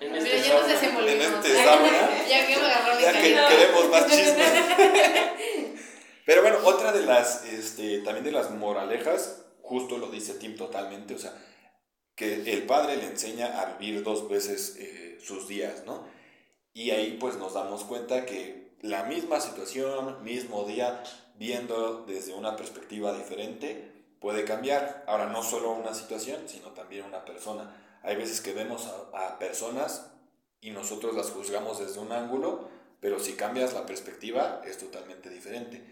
[0.00, 1.24] En Mira, este ya nos desenvolvimos.
[1.24, 1.54] En este
[2.28, 4.44] ya que me agarró Ya que queremos más chisme.
[6.24, 11.14] Pero bueno, otra de las, este, también de las moralejas, justo lo dice Tim totalmente,
[11.14, 11.32] o sea,
[12.14, 16.04] que el padre le enseña a vivir dos veces eh, sus días, ¿no?
[16.72, 21.02] Y ahí pues nos damos cuenta que la misma situación, mismo día,
[21.36, 25.04] viendo desde una perspectiva diferente, puede cambiar.
[25.06, 27.74] Ahora, no solo una situación, sino también una persona.
[28.02, 30.10] Hay veces que vemos a, a personas
[30.60, 32.68] y nosotros las juzgamos desde un ángulo,
[33.00, 35.82] pero si cambias la perspectiva es totalmente diferente.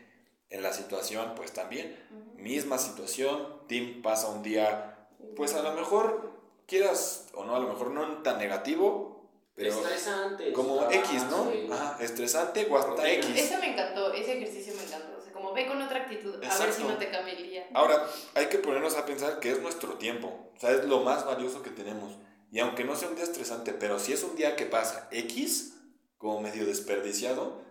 [0.50, 1.96] En la situación, pues también,
[2.36, 6.32] misma situación, Tim pasa un día, pues a lo mejor
[6.66, 9.15] quieras o no, a lo mejor no tan negativo,
[9.56, 10.52] pero Estresante.
[10.52, 11.50] como X, ¿no?
[11.50, 11.66] sí.
[11.72, 13.30] Ajá, estresante o hasta X.
[13.36, 15.16] Eso me encantó, ese ejercicio me encantó.
[15.18, 16.88] O sea, como ve con otra actitud, a ver si Exacto.
[16.88, 17.66] no te cambia el día.
[17.72, 21.24] Ahora, hay que ponernos a pensar que es nuestro tiempo, o sea, es lo más
[21.24, 22.14] valioso que tenemos.
[22.52, 25.74] Y aunque no sea un día estresante, pero si es un día que pasa X,
[26.18, 27.64] como medio desperdiciado,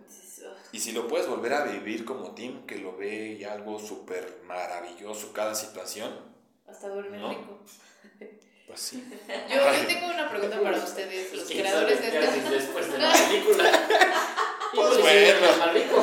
[0.71, 4.41] y si lo puedes volver a vivir como Tim, que lo ve y algo súper
[4.45, 6.11] maravilloso cada situación,
[6.67, 7.29] Hasta duerme ¿No?
[7.29, 7.59] rico.
[8.67, 9.03] pues sí.
[9.49, 13.11] Yo, yo tengo una pregunta para ustedes, los ¿Quién creadores de haces después de la
[13.29, 13.63] película?
[14.75, 16.01] Pues y bueno.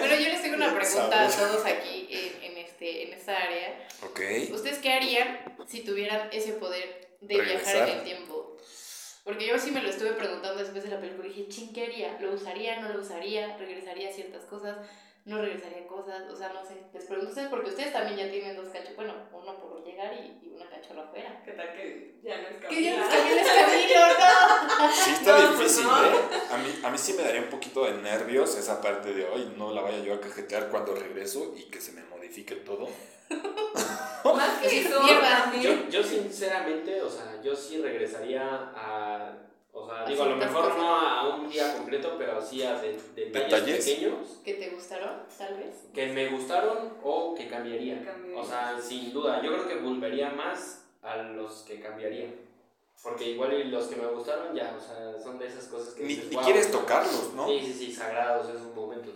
[0.00, 3.88] Pero yo les tengo una pregunta a todos aquí en, en, este, en esta área.
[4.02, 4.20] Ok.
[4.52, 8.56] ¿Ustedes qué harían si tuvieran ese poder de viajar en el tiempo?
[9.22, 11.84] Porque yo sí me lo estuve preguntando después de la película y dije, ching, ¿qué
[11.84, 12.18] haría?
[12.20, 12.80] ¿Lo usaría?
[12.80, 13.56] ¿No lo usaría?
[13.58, 14.78] ¿Regresaría a ciertas cosas?
[15.28, 16.22] ¿No regresaría a cosas?
[16.32, 16.74] O sea, no sé.
[16.94, 18.96] Les pregunto a ustedes porque ustedes también ya tienen dos cachorros.
[18.96, 21.42] Bueno, uno por llegar y, y una cachorra afuera.
[21.44, 24.92] ¿Qué tal que ya no es Que ya cambió el camino, ¿no?
[25.04, 26.02] Sí, está No, difícil, no.
[26.02, 26.10] ¿eh?
[26.50, 29.52] A mí, a mí sí me daría un poquito de nervios esa parte de hoy,
[29.58, 32.88] no la vaya yo a cajetear cuando regreso y que se me modifique todo.
[34.24, 35.02] Más que eso.
[35.60, 39.32] Yo, yo sinceramente, o sea, yo sí regresaría a,
[39.72, 40.78] o sea, digo, a lo mejor cosas.
[40.78, 43.84] no a un día completo, pero sí a de- detalles ¿Detalles?
[43.86, 45.74] pequeños ¿Que te gustaron, tal vez?
[45.94, 48.02] que me gustaron o que cambiaría.
[48.04, 48.40] Cambiaría.
[48.40, 52.34] O sea, sin duda, yo creo que volvería más a los que cambiaría.
[53.02, 56.08] Porque igual los que me gustaron ya, o sea, son de esas cosas que Ni,
[56.14, 56.44] dices, ni "Wow".
[56.44, 57.46] quieres tocarlos, ¿no?
[57.46, 59.14] Sí, sí, sí, sagrados esos momentos.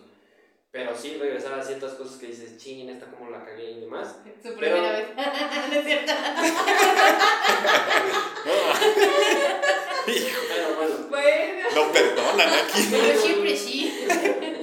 [0.71, 4.15] Pero sí regresar a ciertas cosas que dices, ching, esta como la cagué y demás.
[4.43, 5.09] Su Pero- primera vez.
[5.17, 6.13] no es cierto.
[10.07, 12.89] Hijo, Pero bueno, Bueno, no perdonan aquí.
[12.91, 14.07] Pero siempre sí.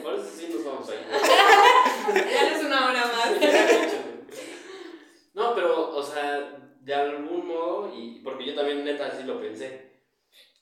[0.04, 2.26] por eso sí nos vamos a ir.
[2.32, 3.32] ya es una hora más.
[5.34, 9.90] No, pero, o sea, de algún modo, y porque yo también neta así lo pensé,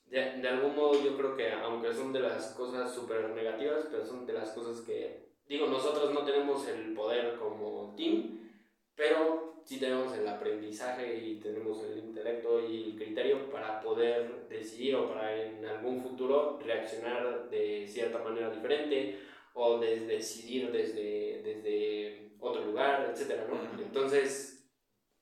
[0.06, 4.06] de, de algún modo yo creo que aunque son de las cosas súper negativas, pero
[4.06, 8.52] son de las cosas que, digo, nosotros no tenemos el poder como team,
[8.96, 14.96] pero sí tenemos el aprendizaje y tenemos el intelecto y el criterio para poder decidir
[14.96, 19.20] o para en algún futuro reaccionar de cierta manera diferente
[19.54, 23.60] o de decidir desde, desde otro lugar, etcétera, ¿no?
[23.84, 24.66] Entonces,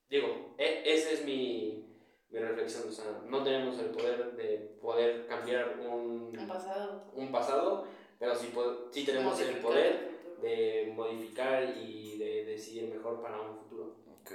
[0.10, 1.84] digo, e- esa es mi,
[2.30, 7.06] mi reflexión, o sea, no tenemos el poder de poder cambiar un, Un pasado.
[7.16, 7.88] un pasado,
[8.20, 13.42] pero sí, po- sí tenemos el Modificar poder de modificar y de decidir mejor para
[13.42, 13.96] un futuro.
[14.26, 14.32] Ok.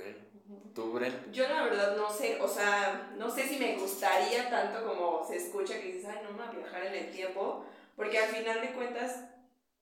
[0.74, 1.32] ¿Tú, Bren?
[1.32, 5.36] Yo la verdad no sé, o sea, no sé si me gustaría tanto como se
[5.36, 7.64] escucha que dices, ay, no me voy a viajar en el tiempo,
[7.96, 9.24] porque al final de cuentas,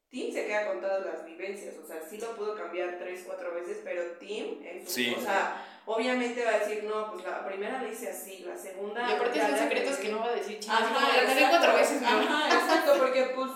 [0.09, 3.55] Tim se queda con todas las vivencias, o sea, sí lo pudo cambiar tres, cuatro
[3.55, 5.15] veces, pero Tim, en su- Sí.
[5.17, 9.09] o sea, obviamente va a decir, no, pues la primera le hice así, la segunda...
[9.11, 10.03] Y aparte son secretos regué".
[10.09, 10.59] que no va a decir.
[10.69, 12.09] Ajá, como la cuatro veces, ¿no?
[12.09, 13.51] Ajá, exacto, porque pues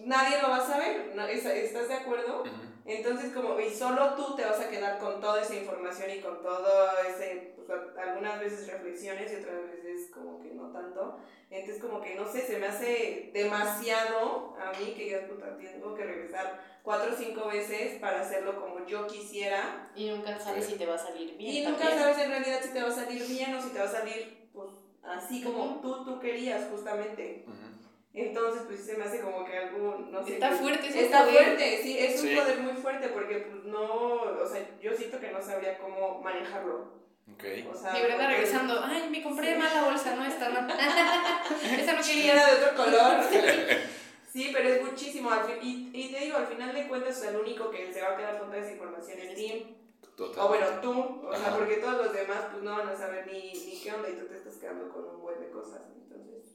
[0.00, 1.26] nadie lo va a saber, ¿no?
[1.26, 2.44] ¿Es- ¿estás de acuerdo?
[2.86, 6.40] Entonces, como, y solo tú te vas a quedar con toda esa información y con
[6.40, 7.68] todo ese, pues,
[7.98, 11.18] algunas veces reflexiones y otras veces como que no tanto.
[11.50, 15.94] Entonces, como que no sé, se me hace demasiado a mí que yo puta, tengo
[15.94, 19.90] que regresar cuatro o cinco veces para hacerlo como yo quisiera.
[19.96, 21.54] Y nunca sabes si te va a salir bien.
[21.54, 22.00] Y nunca también.
[22.00, 24.48] sabes en realidad si te va a salir bien o si te va a salir,
[24.52, 24.70] pues,
[25.02, 27.44] así como tú, tú querías, justamente.
[27.48, 27.75] Ujú.
[28.16, 30.34] Entonces, pues se me hace como que algún, no sé.
[30.34, 31.44] Está fuerte ese Está poder.
[31.44, 32.34] fuerte, sí, es un Sí.
[32.36, 36.96] poder muy fuerte porque, pues no, o sea, yo siento que no sabría cómo manejarlo.
[37.34, 37.44] Ok.
[37.70, 38.80] O sea, Mi Brenda regresando.
[38.82, 39.58] Ay, me compré Sí.
[39.58, 40.60] mal la bolsa, no, esta no.
[41.78, 42.32] esta no Sí, quería.
[42.32, 43.20] era de otro color.
[44.32, 45.30] Sí, pero es muchísimo.
[45.62, 48.08] y, y te digo, al final de cuentas, o sea, el único que se va
[48.12, 49.74] a quedar con toda esa información es Tim.
[50.14, 50.44] Total.
[50.44, 50.92] O bueno, tú.
[51.26, 51.56] O sea, Ajá.
[51.56, 54.26] porque todos los demás, pues no van a saber ni, ni qué onda y tú
[54.26, 55.80] te estás quedando con un buen de cosas.
[56.02, 56.45] Entonces.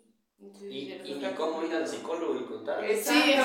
[0.70, 2.84] Y, y ni cómo ir al psicólogo y contar.
[2.84, 3.44] Exacto, Sí, la.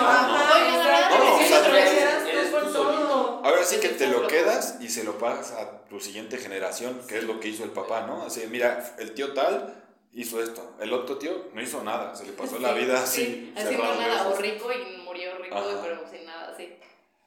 [2.73, 3.41] No.
[3.45, 7.19] Ahora sí que te lo quedas y se lo pagas a tu siguiente generación, que
[7.19, 8.23] es lo que hizo el papá, ¿no?
[8.23, 9.83] Así, mira, el tío tal
[10.13, 13.53] hizo esto, el otro tío no hizo nada, se le pasó la Sí, vida sí,
[13.55, 13.55] así.
[13.57, 15.81] Haciendo nada, o rico y murió rico, Ajá.
[15.83, 16.75] pero sin nada, sí.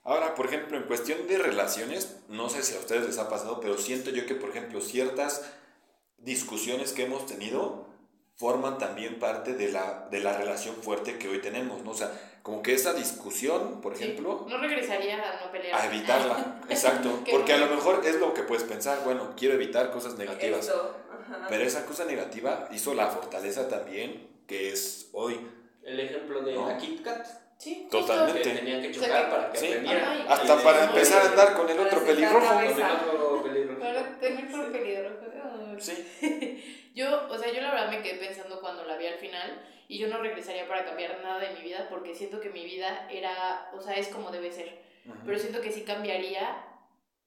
[0.03, 3.59] Ahora, por ejemplo, en cuestión de relaciones, no sé si a ustedes les ha pasado,
[3.59, 5.45] pero siento yo que, por ejemplo, ciertas
[6.17, 7.85] discusiones que hemos tenido
[8.39, 11.91] forman también parte de la, de la relación fuerte que hoy tenemos, ¿no?
[11.91, 12.09] O sea,
[12.41, 14.05] como que esa discusión, por Sí.
[14.05, 15.77] ejemplo, No regresaría a no pelear.
[15.77, 19.91] a evitarla, exacto, porque a lo mejor es lo que puedes pensar, bueno, quiero evitar
[19.91, 20.71] cosas negativas,
[21.49, 25.37] pero esa cosa negativa hizo la fortaleza también que es hoy.
[25.83, 26.67] El ejemplo de No.
[26.69, 28.41] la Kit Kat, Sí, Totalmente.
[28.41, 29.65] que tenía que O sea, chocar que- para que Sí.
[29.67, 30.01] aprendiera.
[30.13, 32.47] Ajá, y- Hasta Y- para empezar a andar con el otro pelirrojo.
[32.55, 33.79] Con el otro peligro.
[33.79, 35.15] Para tener por pelirrojo.
[35.77, 35.93] Sí,
[37.39, 40.19] sea, yo la verdad me quedé pensando cuando la vi al final y yo no
[40.19, 43.95] regresaría para cambiar nada de mi vida porque siento que mi vida era, o sea,
[43.95, 44.79] es como debe ser.
[45.25, 46.63] Pero siento que sí cambiaría,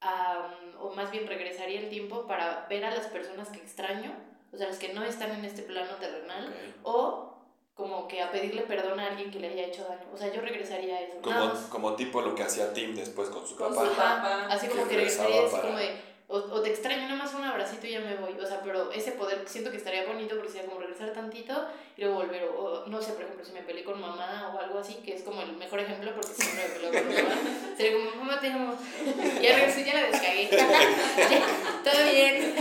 [0.01, 4.12] am, o más bien regresaría el tiempo para ver a las personas que extraño,
[4.53, 6.54] o sea, las que no están en este plano terrenal, Ok.
[6.85, 7.29] o
[7.75, 10.06] como que a pedirle perdón a alguien que le haya hecho daño.
[10.13, 11.23] O sea, yo regresaría a eso.
[11.23, 13.88] Como, como tipo lo que hacía Tim después con su Con papá.
[13.88, 14.46] su papá.
[14.50, 15.96] Así como que que regresaría así para- como de,
[16.33, 18.33] o, o te extraño nada más un abracito y ya me voy.
[18.40, 22.00] O sea, pero ese poder siento que estaría bonito porque sería como regresar tantito y
[22.00, 22.44] luego volver.
[22.44, 25.22] O, no sé, por ejemplo, si me peleé con mamá o algo así, que es
[25.22, 27.40] como el mejor ejemplo porque siempre me peleo con mamá.
[27.76, 28.74] Sería como, mamá, te amo.
[29.42, 30.48] Ya regresé, ya la descagué.
[31.33, 32.54] Ya, todo bien.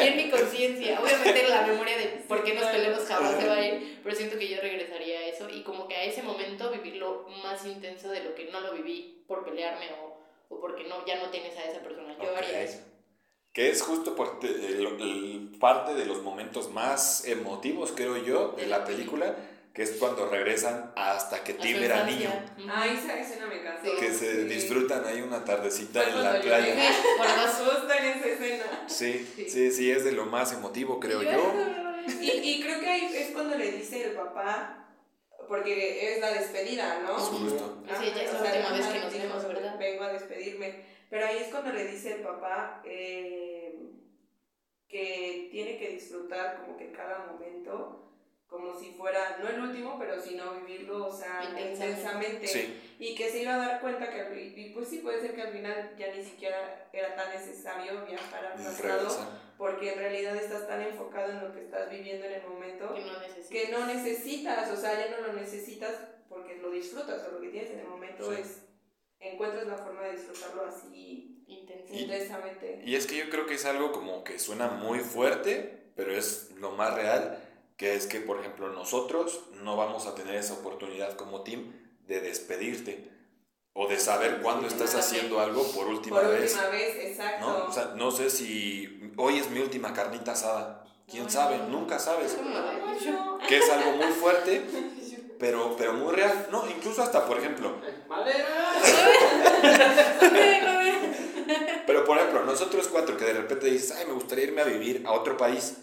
[0.00, 1.00] Bien mi conciencia.
[1.00, 4.38] Obviamente la memoria de por qué nos peleamos jamás se va a ir, pero siento
[4.38, 8.22] que yo regresaría a eso y como que a ese momento vivirlo más intenso de
[8.22, 11.64] lo que no lo viví por pelearme o, o porque no, ya no tienes a
[11.64, 12.14] esa persona.
[12.22, 12.93] Yo haría eso.
[13.54, 18.48] Que es justo por te- el- el- parte de los momentos más emotivos, creo yo,
[18.58, 19.34] de la película,
[19.72, 22.30] que es cuando regresan hasta que Tim era niño.
[22.68, 23.90] Ah, esa escena me encantó.
[23.90, 23.96] Sí.
[23.98, 24.54] Que se Sí.
[24.54, 26.74] disfrutan ahí una tardecita en la cuando playa.
[27.64, 28.84] Justo en esa escena.
[28.88, 29.48] Sí, Sí.
[29.48, 31.54] sí, sí, es de lo más emotivo, creo yo.
[32.20, 34.86] Y, y creo que ahí es cuando le dice el papá,
[35.48, 37.14] porque es la despedida, ¿no?
[37.14, 37.82] Justo.
[38.00, 39.78] Sí, ya es la última vez que nos vemos, ¿verdad?
[39.78, 40.93] Vengo a despedirme.
[41.14, 43.78] Pero ahí es cuando le dice el papá eh,
[44.88, 48.10] que tiene que disfrutar como que cada momento,
[48.48, 51.86] como si fuera, no el último, pero sino vivirlo, o sea, Intensamente.
[51.86, 52.46] intensamente.
[52.48, 55.42] Sí, Y que se iba a dar cuenta que, y pues sí, puede ser que
[55.42, 60.66] al final ya ni siquiera era tan necesario viajar al pasado, porque en realidad estás
[60.66, 63.48] tan enfocado en lo que estás viviendo en el momento Que no necesitas.
[63.50, 65.94] que no necesitas, o sea, ya no lo necesitas
[66.28, 68.40] porque lo disfrutas, o lo que tienes en el momento Sí.
[68.40, 68.63] es,
[69.32, 71.92] encuentras la forma de disfrutarlo así Intenso.
[71.94, 72.82] intensamente.
[72.84, 76.50] Y es que yo creo que es algo como que suena muy fuerte, pero es
[76.58, 77.38] lo más real,
[77.76, 81.72] que es que, por ejemplo, nosotros no vamos a tener esa oportunidad como team
[82.06, 83.10] de despedirte
[83.72, 86.52] o de saber cuándo estás haciendo algo por última Por vez.
[86.52, 87.46] última vez, exacto.
[87.46, 87.64] ¿no?
[87.66, 90.84] O sea, no sé si hoy es mi última carnita asada.
[91.10, 91.58] ¿Quién Ay, sabe?
[91.58, 91.68] no.
[91.68, 92.36] Nunca sabes.
[92.40, 93.38] No.
[93.46, 94.62] Que es algo muy fuerte,
[95.38, 96.48] pero, pero muy real.
[96.50, 97.76] No, incluso hasta, por ejemplo,
[98.08, 98.46] ¡Madera!
[101.86, 105.02] Pero por ejemplo, nosotros cuatro que de repente dices, ay, me gustaría irme a vivir
[105.06, 105.76] a otro país,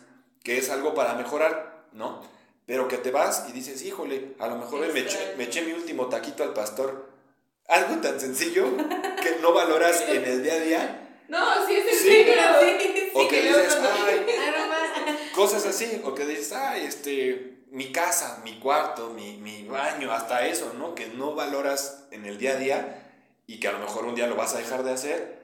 [0.43, 2.21] que es algo para mejorar, ¿no?
[2.65, 5.73] Pero que te vas y dices, híjole, a lo mejor me eché, me eché mi
[5.73, 7.09] último taquito al pastor.
[7.67, 8.65] Algo tan sencillo
[9.21, 10.97] que no valoras en el día a día,
[11.27, 12.07] No, sí es en Sí.
[12.09, 12.33] serio.
[13.13, 14.25] o que dices, ay.
[15.35, 20.45] Cosas así, o que dices, ay, este, mi casa, mi cuarto, mi, mi baño, hasta
[20.47, 20.95] eso, ¿no?
[20.95, 23.11] Que no valoras en el día a día
[23.47, 25.41] y que a lo mejor un día lo vas a dejar de hacer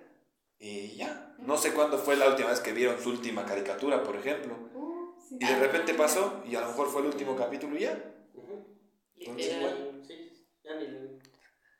[0.59, 1.35] y ya.
[1.39, 4.55] No sé cuándo fue la última vez que vieron su última caricatura, por ejemplo.
[4.73, 5.37] Uh, sí.
[5.39, 7.97] Y de repente pasó y a lo mejor fue el último capítulo y ya.
[8.33, 8.65] Ujú.
[9.15, 10.01] Literal.
[10.05, 11.19] Sí, ya ni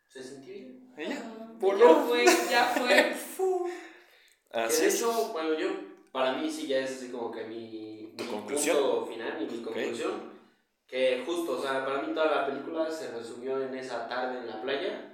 [0.08, 0.94] se sintió bien.
[0.98, 1.16] Y ya.
[1.16, 1.24] Ya
[1.60, 2.06] Voló.
[2.08, 3.16] fue, ya fue.
[4.52, 4.96] Así de es.
[4.96, 5.68] hecho, bueno, yo,
[6.18, 8.76] para mí sí ya es así como que mi, mi conclusión.
[8.78, 10.38] punto final y mi conclusión.
[10.88, 14.48] Que justo, o sea, para mí toda la película se resumió en esa tarde en
[14.48, 15.14] la playa.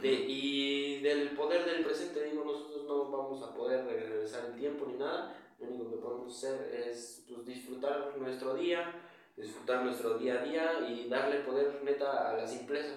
[0.00, 4.86] de- y del poder del presente, digo, nosotros no vamos a poder regresar el tiempo
[4.86, 5.34] ni nada.
[5.58, 8.92] Lo único que podemos hacer es pues, disfrutar nuestro día,
[9.36, 12.94] disfrutar nuestro día a día y darle poder neta a la simpleza.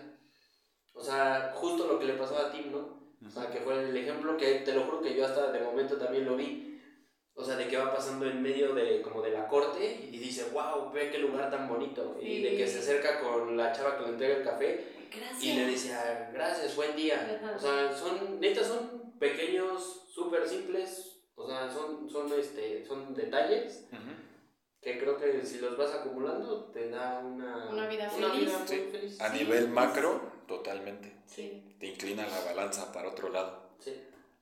[0.93, 2.99] O sea, justo lo que le pasó a Tim, ¿no?
[3.25, 5.97] O sea, que fue el ejemplo que te lo juro que yo hasta de momento
[5.97, 6.74] también lo vi.
[7.37, 10.45] O sea, de que va pasando en medio de como de la corte y dice,
[10.53, 12.17] wow, ve qué lugar tan bonito.
[12.21, 15.43] Y de que se acerca con la chava que le entrega el café Gracias.
[15.43, 17.39] y le dice, "Ah, gracias, buen día.
[17.41, 17.55] Ajá.
[17.57, 21.11] O sea, son, neta, son pequeños, súper simples.
[21.35, 23.85] O sea, son, son, este, son detalles
[24.81, 28.45] que creo que si los vas acumulando te da una, Una vida una feliz.
[28.47, 28.87] vida muy Sí.
[28.91, 29.19] feliz.
[29.21, 31.17] A Sí, nivel macro, totalmente.
[31.25, 31.75] Sí.
[31.79, 33.71] Te inclina la balanza para otro lado.
[33.79, 33.93] Sí.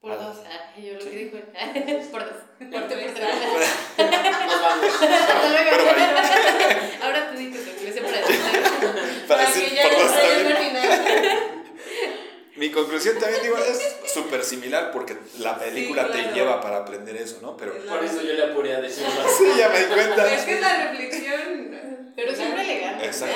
[0.03, 0.15] Por Ah.
[0.17, 0.37] dos.
[0.45, 1.09] Ah, yo lo Sí.
[1.09, 1.37] que dijo.
[2.11, 2.33] por dos.
[2.59, 3.13] Por Por tres.
[3.13, 3.29] tres.
[4.47, 4.85] Nos vamos.
[4.99, 5.13] Pero
[5.89, 8.39] ahí- Ahora tú dices tu conclusión para decir.
[9.27, 10.11] Para Para decir que ya por dos.
[12.57, 16.21] Mi conclusión también digo, es súper similar porque la película claro.
[16.29, 17.55] te lleva para aprender eso, ¿no?
[17.57, 19.37] Pero Por eso yo le apuré a decir más.
[19.37, 20.33] sí, ya me di cuenta.
[20.33, 22.11] Es que es la reflexión.
[22.15, 23.03] Pero siempre le gana.
[23.05, 23.35] Exacto.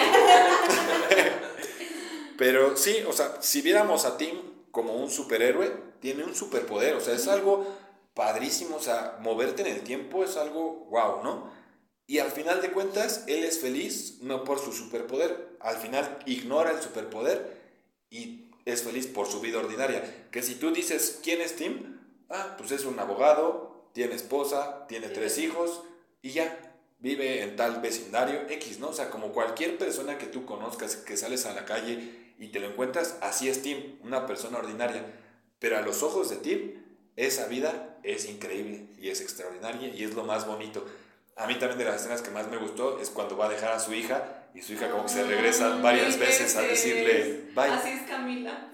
[2.38, 4.36] Pero sí, o sea, si viéramos a Tim
[4.72, 5.72] como un superhéroe,
[6.08, 7.68] tiene un superpoder, o sea, es algo
[8.14, 11.52] padrísimo, o sea, moverte en el tiempo es algo wow, ¿no?
[12.06, 16.72] Y al final de cuentas, él es feliz no por su superpoder, al final ignora
[16.72, 17.58] el superpoder
[18.10, 20.30] y es feliz por su vida ordinaria.
[20.32, 22.00] Que si tú dices, ¿quién es Tim?
[22.30, 25.84] Ah, pues es un abogado, tiene esposa, tiene tres hijos
[26.22, 28.92] y ya, vive en tal vecindario X, ¿no?
[28.92, 32.62] O sea, como cualquier persona que tú conozcas, que sales a la calle y te
[32.62, 35.04] lo encuentras, así es Tim, una persona ordinaria.
[35.60, 36.84] Pero a los ojos de Tim,
[37.16, 40.86] esa vida es increíble y es extraordinaria y es lo más bonito.
[41.36, 43.72] A mí también de las escenas que más me gustó es cuando va a dejar
[43.72, 47.66] a su hija y su hija como que se regresa varias veces a decirle bye.
[47.66, 48.72] Así es Camila.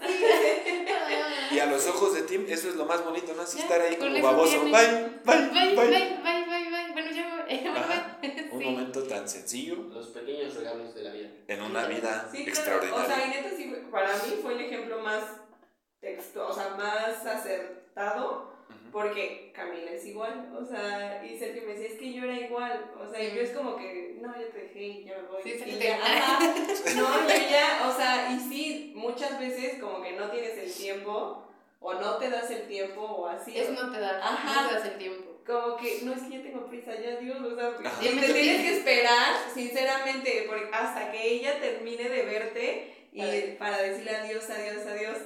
[1.51, 3.41] Y a los ojos de Tim eso es lo más bonito, ¿no?
[3.43, 4.61] Así estar ahí como baboso.
[4.63, 5.75] Bye, bye, Bye, bye.
[5.75, 6.91] bye, bye.
[6.93, 7.29] Bueno, ya.
[8.51, 11.29] Un momento tan sencillo Los pequeños regalos de la vida.
[11.47, 13.03] en una vida extraordinaria.
[13.03, 15.23] O sea, para mí fue el ejemplo más
[16.04, 18.54] texto, o sea, más acertado
[18.91, 22.91] porque Camila es igual, o sea, y Sergio me decía, es que yo era igual,
[23.01, 25.41] o sea, y yo es como que, no, ya te dejé y ya me voy.
[25.41, 26.39] Sí, sí, y ya, ajá,
[26.95, 31.47] no, yo ya, o sea, y sí, muchas veces como que no tienes el tiempo,
[31.80, 33.58] o no te das el tiempo, o así.
[33.58, 34.62] Eso no te da, Ajá.
[34.62, 35.32] no te das el tiempo.
[35.45, 38.78] Como que, no es que ya tengo prisa, ya Dios, o sea, te tienes que
[38.78, 45.18] esperar, sinceramente, porque hasta que ella termine de verte y para decirle adiós, adiós, adiós.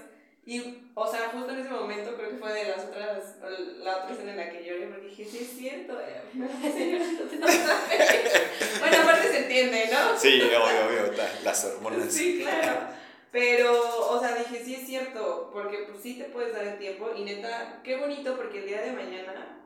[0.47, 3.35] Y, o sea, justo en ese momento creo que fue de las otras,
[3.83, 6.21] la otra escena en la que lloré, porque dije, sí es cierto, eh.
[8.79, 10.17] Bueno, aparte se entiende, ¿no?
[10.17, 11.11] Sí, obvio, obvio,
[11.43, 12.13] las hormonas.
[12.13, 12.79] Sí, claro.
[13.29, 17.11] Pero, o sea, dije, sí es cierto, porque pues sí te puedes dar el tiempo
[17.13, 19.59] y neta, qué bonito porque el día de mañana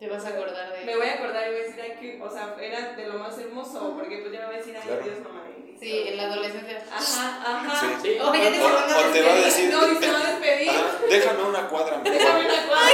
[0.00, 2.22] Te vas a acordar de me voy a acordar y voy a decir, ay, que,
[2.22, 4.82] o sea, era de lo más hermoso, porque pues ya me voy a decir, ay,
[4.86, 5.04] Claro.
[5.04, 5.44] Dios, mamá.
[5.80, 6.82] Sí, en la adolescencia.
[6.90, 7.80] Ajá, ajá.
[7.80, 7.86] Sí.
[8.02, 8.18] Sí.
[8.20, 10.70] Oye, ya te O- o te va a decir- No, y se va a despedir.
[10.70, 12.12] Ajá, déjame una cuadra mejor.
[12.18, 12.92] Déjame una cuadra.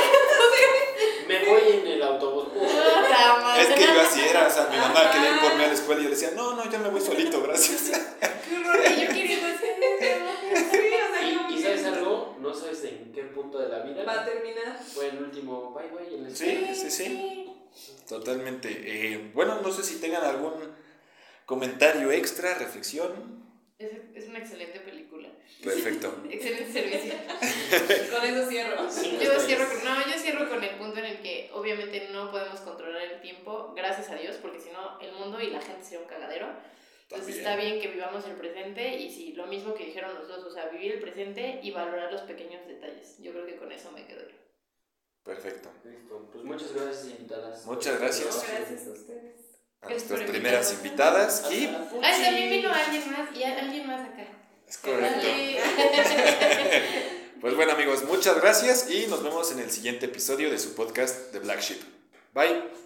[1.29, 2.49] Me voy en el autobús.
[3.61, 5.73] Es que yo así era, o sea, mi mamá quería ir por mí a la
[5.75, 7.91] escuela y yo le decía, no, no, yo me voy solito, gracias.
[8.49, 9.77] Qué horror, y yo queriendo hacer
[10.71, 13.79] Sí, o sea, como Y, y sabes algo, no sabes en qué punto de la
[13.79, 14.79] Va a vida terminar.
[14.95, 16.75] fue el último bye bye en la Sí, escuela.
[16.75, 17.53] sí, sí.
[18.09, 18.69] Totalmente.
[18.71, 20.55] Eh, bueno, no sé si tengan algún
[21.51, 23.11] comentario extra, reflexión.
[23.77, 25.29] Es, es una excelente película.
[25.65, 26.23] Perfecto.
[26.31, 27.15] Excelente servicio.
[28.13, 28.89] Con eso cierro.
[28.89, 29.47] Cinco Yo estrellas.
[29.47, 33.03] cierro, con, no, yo cierro con el punto en el que obviamente no podemos controlar
[33.03, 36.07] el tiempo, gracias a Dios, porque si no el mundo y la gente sería un
[36.07, 36.47] cagadero.
[37.09, 37.39] Entonces También.
[37.39, 40.51] está bien que vivamos el presente y sí, lo mismo que dijeron los dos, o
[40.53, 43.19] sea, vivir el presente y valorar los pequeños detalles.
[43.19, 44.37] Yo creo que con eso me quedo yo.
[45.25, 45.69] Perfecto.
[45.85, 46.31] Listo.
[46.33, 47.67] Pues muchas gracias, invitadas.
[47.67, 48.47] Muchas gracias.
[48.49, 49.50] Gracias a ustedes.
[49.83, 51.67] A nuestras primeras invitadas y
[52.03, 54.27] Ay, también vino alguien más y alguien más acá.
[54.69, 55.27] es correcto.
[57.41, 61.33] Pues bueno amigos, muchas gracias y nos vemos en el siguiente episodio de su podcast
[61.33, 61.81] The Black Sheep.
[62.35, 62.80] Bye.